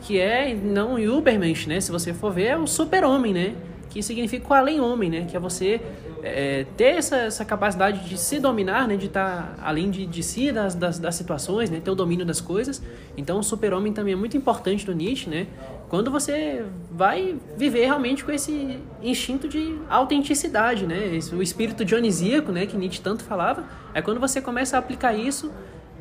que 0.05 0.19
é 0.19 0.55
não 0.55 0.95
Ubermensch, 0.95 1.67
né? 1.67 1.81
Se 1.81 1.90
você 1.90 2.12
for 2.12 2.33
ver, 2.33 2.47
é 2.47 2.57
o 2.57 2.67
super-homem, 2.67 3.33
né? 3.33 3.55
Que 3.90 4.03
significa 4.03 4.47
o 4.49 4.55
além-homem, 4.55 5.11
né? 5.11 5.27
Que 5.29 5.37
é 5.37 5.40
você 5.40 5.81
é, 6.23 6.67
ter 6.77 6.97
essa, 6.97 7.17
essa 7.17 7.45
capacidade 7.45 8.09
de 8.09 8.19
se 8.19 8.38
dominar, 8.38 8.87
né? 8.87 8.97
De 8.97 9.07
estar 9.07 9.59
além 9.62 9.90
de, 9.90 10.07
de 10.07 10.23
si, 10.23 10.53
das, 10.53 10.75
das, 10.75 10.99
das 10.99 11.14
situações, 11.14 11.71
né? 11.71 11.81
Ter 11.83 11.90
o 11.90 11.95
domínio 11.95 12.27
das 12.27 12.40
coisas. 12.40 12.83
Então, 13.17 13.38
o 13.38 13.43
super-homem 13.43 13.93
também 13.93 14.12
é 14.12 14.17
muito 14.17 14.37
importante 14.37 14.85
do 14.85 14.95
Nietzsche, 14.95 15.29
né? 15.29 15.47
quando 15.95 16.11
você 16.11 16.64
vai 16.90 17.37
viver 17.57 17.85
realmente 17.85 18.25
com 18.25 18.33
esse 18.33 18.81
instinto 19.01 19.47
de 19.47 19.79
autenticidade, 19.88 20.88
né? 20.88 21.14
Esse, 21.14 21.33
o 21.33 21.40
espírito 21.40 21.85
dionisíaco, 21.85 22.51
né, 22.51 22.67
que 22.67 22.77
Nietzsche 22.77 23.01
tanto 23.01 23.23
falava, 23.23 23.64
é 23.95 24.03
quando 24.03 24.19
você 24.19 24.40
começa 24.40 24.77
a 24.77 24.81
aplicar 24.81 25.14
isso 25.14 25.53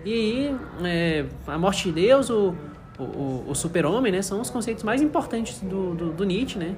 e 0.04 0.50
é, 0.84 1.26
a 1.46 1.60
morte 1.60 1.90
de 1.90 1.92
Deus, 1.92 2.32
o, 2.32 2.56
o, 3.00 3.46
o 3.48 3.56
super-homem, 3.56 4.12
né, 4.12 4.22
são 4.22 4.40
os 4.40 4.50
conceitos 4.50 4.84
mais 4.84 5.02
importantes 5.02 5.60
do, 5.62 5.94
do, 5.96 6.12
do, 6.12 6.24
Nietzsche, 6.24 6.60
né? 6.60 6.76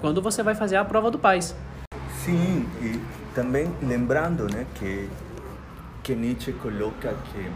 Quando 0.00 0.22
você 0.22 0.42
vai 0.42 0.54
fazer 0.54 0.76
a 0.76 0.84
prova 0.84 1.10
do 1.10 1.18
paz. 1.18 1.54
Sim, 2.24 2.66
e 2.80 3.00
também 3.34 3.70
lembrando, 3.82 4.44
né, 4.44 4.66
que 4.78 5.08
que 6.06 6.14
Nietzsche 6.14 6.52
coloca 6.52 7.12
que 7.32 7.50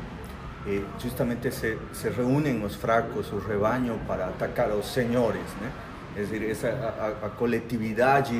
eh, 0.66 0.82
justamente 0.98 1.52
se, 1.52 1.78
se, 1.92 2.10
reúnen 2.10 2.60
los 2.60 2.74
fracos, 2.74 3.32
o 3.32 3.38
rebaño 3.38 3.96
para 4.08 4.26
atacar 4.26 4.72
a 4.72 4.74
los 4.74 4.86
señores, 4.86 5.44
¿no? 5.60 6.20
Es 6.20 6.28
decir, 6.28 6.50
esa 6.50 6.68
a, 6.68 7.26
a, 7.26 7.30
coletividade 7.30 8.34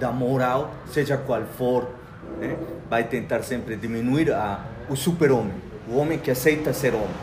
da 0.00 0.10
moral, 0.10 0.72
seja 0.86 1.18
qual 1.18 1.44
for, 1.56 1.86
né? 2.40 2.56
vai 2.90 3.04
tentar 3.04 3.44
sempre 3.44 3.76
diminuir 3.76 4.32
a, 4.32 4.64
o 4.88 4.96
super-homem, 4.96 5.54
o 5.88 5.96
homem 5.96 6.18
que 6.18 6.32
aceita 6.32 6.72
ser 6.72 6.94
homem, 6.94 7.14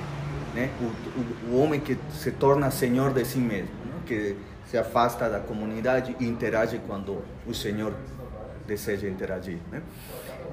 né? 0.60 0.70
o, 0.82 1.52
o, 1.54 1.56
o 1.56 1.64
homem 1.64 1.80
que 1.80 1.98
se 2.12 2.32
torna 2.32 2.70
senhor 2.70 3.14
de 3.14 3.24
si 3.24 3.40
mesmo, 3.40 3.70
né? 3.86 3.94
que 4.06 4.36
se 4.70 4.78
afasta 4.78 5.30
da 5.30 5.40
comunidade 5.40 6.16
e 6.20 6.26
interage 6.28 6.80
quando 6.86 7.24
o 7.48 7.54
senhor 7.54 7.94
deseja 8.68 9.08
interagir. 9.08 9.58
Né? 9.72 9.82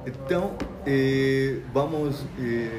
Então, 0.06 0.54
eh, 0.86 1.58
vamos 1.74 2.24
eh, 2.38 2.70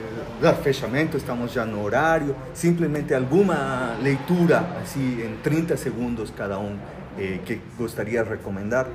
dar 0.42 0.54
fechamento, 0.56 1.18
estamos 1.18 1.52
já 1.52 1.66
no 1.66 1.84
horário. 1.84 2.36
Simplesmente 2.54 3.14
alguma 3.14 3.98
leitura, 4.02 4.60
assim, 4.82 5.22
em 5.22 5.38
30 5.44 5.76
segundos 5.76 6.32
cada 6.32 6.58
um, 6.58 6.78
eh, 7.20 7.40
que 7.46 7.62
gostaria 7.78 8.24
de 8.24 8.30
recomendar. 8.30 8.88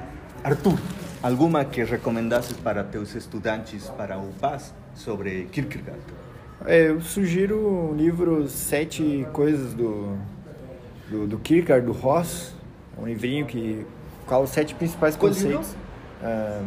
Arthur, 0.42 0.78
alguma 1.22 1.64
que 1.64 1.84
recomendasses 1.84 2.56
para 2.56 2.82
teus 2.82 3.14
estudantes 3.14 3.88
para 3.90 4.18
o 4.18 4.32
PAS 4.40 4.74
sobre 4.94 5.44
Kierkegaard? 5.52 6.00
É, 6.66 6.88
eu 6.88 7.00
sugiro 7.00 7.56
o 7.56 7.94
livro 7.94 8.48
Sete 8.48 9.26
Coisas 9.32 9.74
do, 9.74 10.16
do, 11.10 11.26
do 11.26 11.38
Kierkegaard, 11.38 11.84
do 11.84 11.92
Ross. 11.92 12.54
um 12.96 13.06
livrinho 13.06 13.46
que 13.46 13.84
qual 14.26 14.44
os 14.44 14.50
sete 14.50 14.74
principais 14.74 15.16
Qual 15.16 15.28
conceitos. 15.28 15.74
Uh, 16.22 16.64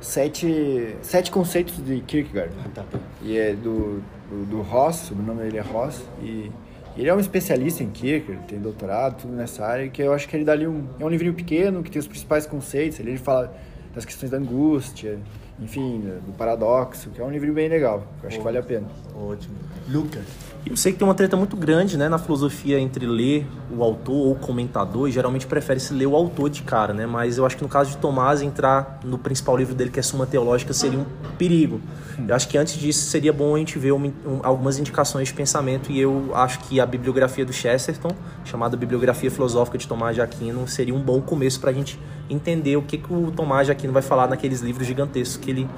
sete, 0.00 0.96
sete 1.02 1.30
conceitos 1.30 1.76
de 1.84 2.00
Kierkegaard. 2.00 2.52
Ah, 2.64 2.68
tá. 2.74 2.84
E 3.22 3.36
é 3.36 3.52
do, 3.52 4.02
do, 4.30 4.46
do 4.46 4.62
Ross, 4.62 5.10
o 5.10 5.14
nome 5.14 5.42
dele 5.42 5.58
é 5.58 5.60
Ross, 5.60 6.02
e 6.22 6.50
ele 6.96 7.08
é 7.08 7.14
um 7.14 7.20
especialista 7.20 7.82
em 7.82 7.90
Kierkegaard, 7.90 8.46
tem 8.46 8.58
doutorado, 8.58 9.22
tudo 9.22 9.34
nessa 9.34 9.64
área, 9.64 9.88
que 9.88 10.02
eu 10.02 10.12
acho 10.12 10.26
que 10.26 10.36
ele 10.36 10.44
dá 10.44 10.52
ali 10.52 10.66
um... 10.66 10.86
É 10.98 11.04
um 11.04 11.08
livrinho 11.08 11.34
pequeno, 11.34 11.82
que 11.82 11.90
tem 11.90 12.00
os 12.00 12.08
principais 12.08 12.46
conceitos, 12.46 12.98
ele 12.98 13.18
fala 13.18 13.54
das 13.94 14.04
questões 14.04 14.30
da 14.30 14.38
angústia, 14.38 15.18
enfim, 15.60 16.00
do 16.26 16.32
paradoxo, 16.32 17.10
que 17.10 17.20
é 17.20 17.24
um 17.24 17.30
livro 17.30 17.52
bem 17.52 17.68
legal, 17.68 18.02
eu 18.22 18.28
acho 18.28 18.38
que 18.38 18.44
vale 18.44 18.58
a 18.58 18.62
pena. 18.62 18.86
Ótimo. 19.14 19.54
Lucas? 19.88 20.24
Eu 20.64 20.76
sei 20.76 20.92
que 20.92 20.98
tem 20.98 21.08
uma 21.08 21.14
treta 21.14 21.36
muito 21.36 21.56
grande 21.56 21.96
né, 21.96 22.08
na 22.08 22.18
filosofia 22.18 22.78
entre 22.78 23.06
ler 23.06 23.46
o 23.74 23.82
autor 23.82 24.14
ou 24.14 24.32
o 24.32 24.34
comentador, 24.36 25.08
e 25.08 25.12
geralmente 25.12 25.46
prefere-se 25.46 25.92
ler 25.94 26.06
o 26.06 26.14
autor 26.14 26.50
de 26.50 26.62
cara, 26.62 26.92
né? 26.92 27.06
Mas 27.06 27.38
eu 27.38 27.46
acho 27.46 27.56
que 27.56 27.62
no 27.62 27.68
caso 27.68 27.90
de 27.90 27.96
Tomás, 27.96 28.42
entrar 28.42 29.00
no 29.02 29.18
principal 29.18 29.56
livro 29.56 29.74
dele, 29.74 29.90
que 29.90 29.98
é 29.98 30.02
Suma 30.02 30.26
Teológica, 30.26 30.72
seria 30.72 30.98
um 30.98 31.06
perigo. 31.38 31.80
Eu 32.28 32.34
acho 32.34 32.46
que 32.46 32.58
antes 32.58 32.74
disso 32.74 33.06
seria 33.08 33.32
bom 33.32 33.54
a 33.54 33.58
gente 33.58 33.78
ver 33.78 33.92
um, 33.92 34.04
um, 34.04 34.40
algumas 34.42 34.78
indicações 34.78 35.28
de 35.28 35.34
pensamento, 35.34 35.90
e 35.90 35.98
eu 35.98 36.30
acho 36.34 36.60
que 36.60 36.78
a 36.78 36.84
bibliografia 36.84 37.44
do 37.44 37.52
Chesterton, 37.52 38.10
chamada 38.44 38.76
Bibliografia 38.76 39.30
Filosófica 39.30 39.78
de 39.78 39.88
Tomás 39.88 40.14
de 40.14 40.20
Aquino, 40.20 40.68
seria 40.68 40.94
um 40.94 41.00
bom 41.00 41.22
começo 41.22 41.58
para 41.58 41.70
a 41.70 41.74
gente 41.74 41.98
entender 42.28 42.76
o 42.76 42.82
que, 42.82 42.98
que 42.98 43.12
o 43.12 43.30
Tomás 43.30 43.66
de 43.66 43.72
Aquino 43.72 43.92
vai 43.92 44.02
falar 44.02 44.28
naqueles 44.28 44.60
livros 44.60 44.86
gigantescos 44.86 45.36
que 45.36 45.49
ele, 45.50 45.68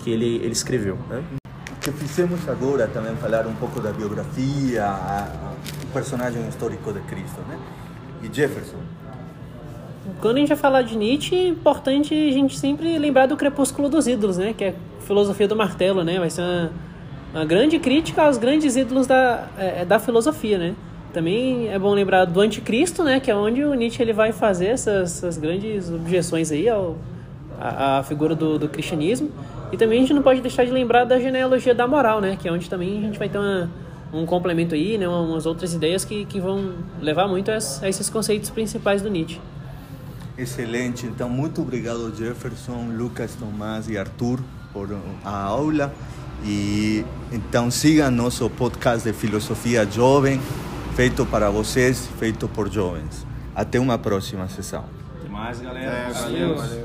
que 0.00 0.10
ele, 0.10 0.36
ele 0.36 0.52
escreveu. 0.52 0.96
Né? 1.08 1.22
que 1.92 1.92
fizemos 1.92 2.48
agora 2.48 2.88
também 2.88 3.14
falar 3.16 3.46
um 3.46 3.54
pouco 3.54 3.80
da 3.80 3.92
biografia, 3.92 4.84
o 5.84 5.92
personagem 5.92 6.46
histórico 6.48 6.92
de 6.92 7.00
Cristo, 7.00 7.40
né? 7.48 7.56
E 8.22 8.34
Jefferson. 8.34 8.78
Quando 10.20 10.36
a 10.36 10.40
gente 10.40 10.48
vai 10.48 10.56
falar 10.56 10.82
de 10.82 10.96
Nietzsche, 10.96 11.36
é 11.36 11.48
importante 11.48 12.12
a 12.12 12.32
gente 12.32 12.58
sempre 12.58 12.98
lembrar 12.98 13.26
do 13.26 13.36
Crepúsculo 13.36 13.88
dos 13.88 14.08
Ídolos, 14.08 14.36
né? 14.36 14.52
Que 14.52 14.64
é 14.64 14.68
a 14.70 15.02
filosofia 15.02 15.46
do 15.46 15.54
martelo, 15.54 16.02
né? 16.02 16.18
Vai 16.18 16.30
ser 16.30 16.42
uma, 16.42 16.70
uma 17.32 17.44
grande 17.44 17.78
crítica 17.78 18.22
aos 18.22 18.36
grandes 18.36 18.74
ídolos 18.76 19.06
da, 19.06 19.46
é, 19.56 19.84
da 19.84 20.00
filosofia, 20.00 20.58
né? 20.58 20.74
Também 21.12 21.68
é 21.68 21.78
bom 21.78 21.94
lembrar 21.94 22.24
do 22.24 22.40
Anticristo, 22.40 23.04
né? 23.04 23.20
Que 23.20 23.30
é 23.30 23.36
onde 23.36 23.64
o 23.64 23.74
Nietzsche 23.74 24.02
ele 24.02 24.12
vai 24.12 24.32
fazer 24.32 24.66
essas, 24.66 25.18
essas 25.18 25.38
grandes 25.38 25.88
objeções 25.88 26.50
aí 26.50 26.68
ao, 26.68 26.96
a, 27.60 27.98
a 27.98 28.02
figura 28.02 28.34
do, 28.34 28.58
do 28.58 28.68
cristianismo. 28.68 29.30
E 29.72 29.76
também 29.76 29.98
a 29.98 30.00
gente 30.02 30.14
não 30.14 30.22
pode 30.22 30.40
deixar 30.40 30.64
de 30.64 30.70
lembrar 30.70 31.04
da 31.04 31.18
genealogia 31.18 31.74
da 31.74 31.86
moral, 31.86 32.20
né? 32.20 32.36
Que 32.40 32.48
é 32.48 32.52
onde 32.52 32.68
também 32.70 32.98
a 32.98 33.02
gente 33.02 33.18
vai 33.18 33.28
ter 33.28 33.38
uma, 33.38 33.70
um 34.12 34.24
complemento 34.24 34.74
aí, 34.74 34.96
né? 34.96 35.08
Umas 35.08 35.46
outras 35.46 35.74
ideias 35.74 36.04
que, 36.04 36.24
que 36.24 36.40
vão 36.40 36.72
levar 37.00 37.26
muito 37.26 37.50
a, 37.50 37.58
a 37.82 37.88
esses 37.88 38.08
conceitos 38.08 38.50
principais 38.50 39.02
do 39.02 39.10
Nietzsche. 39.10 39.40
Excelente. 40.38 41.06
Então, 41.06 41.28
muito 41.28 41.62
obrigado, 41.62 42.14
Jefferson, 42.14 42.90
Lucas, 42.96 43.34
Tomás 43.34 43.88
e 43.88 43.96
Arthur, 43.96 44.40
por 44.72 44.88
a 45.24 45.42
aula. 45.42 45.92
E 46.44 47.04
então 47.32 47.70
siga 47.70 48.10
nosso 48.10 48.48
podcast 48.50 49.10
de 49.10 49.16
filosofia 49.16 49.86
jovem, 49.86 50.40
feito 50.94 51.24
para 51.24 51.50
vocês, 51.50 52.08
feito 52.18 52.46
por 52.46 52.70
jovens. 52.70 53.26
Até 53.54 53.80
uma 53.80 53.96
próxima 53.96 54.46
sessão. 54.48 54.84
Até 55.18 55.28
mais, 55.30 55.60
galera. 55.60 55.86
É, 55.86 56.12
valeu. 56.12 56.56
valeu. 56.56 56.84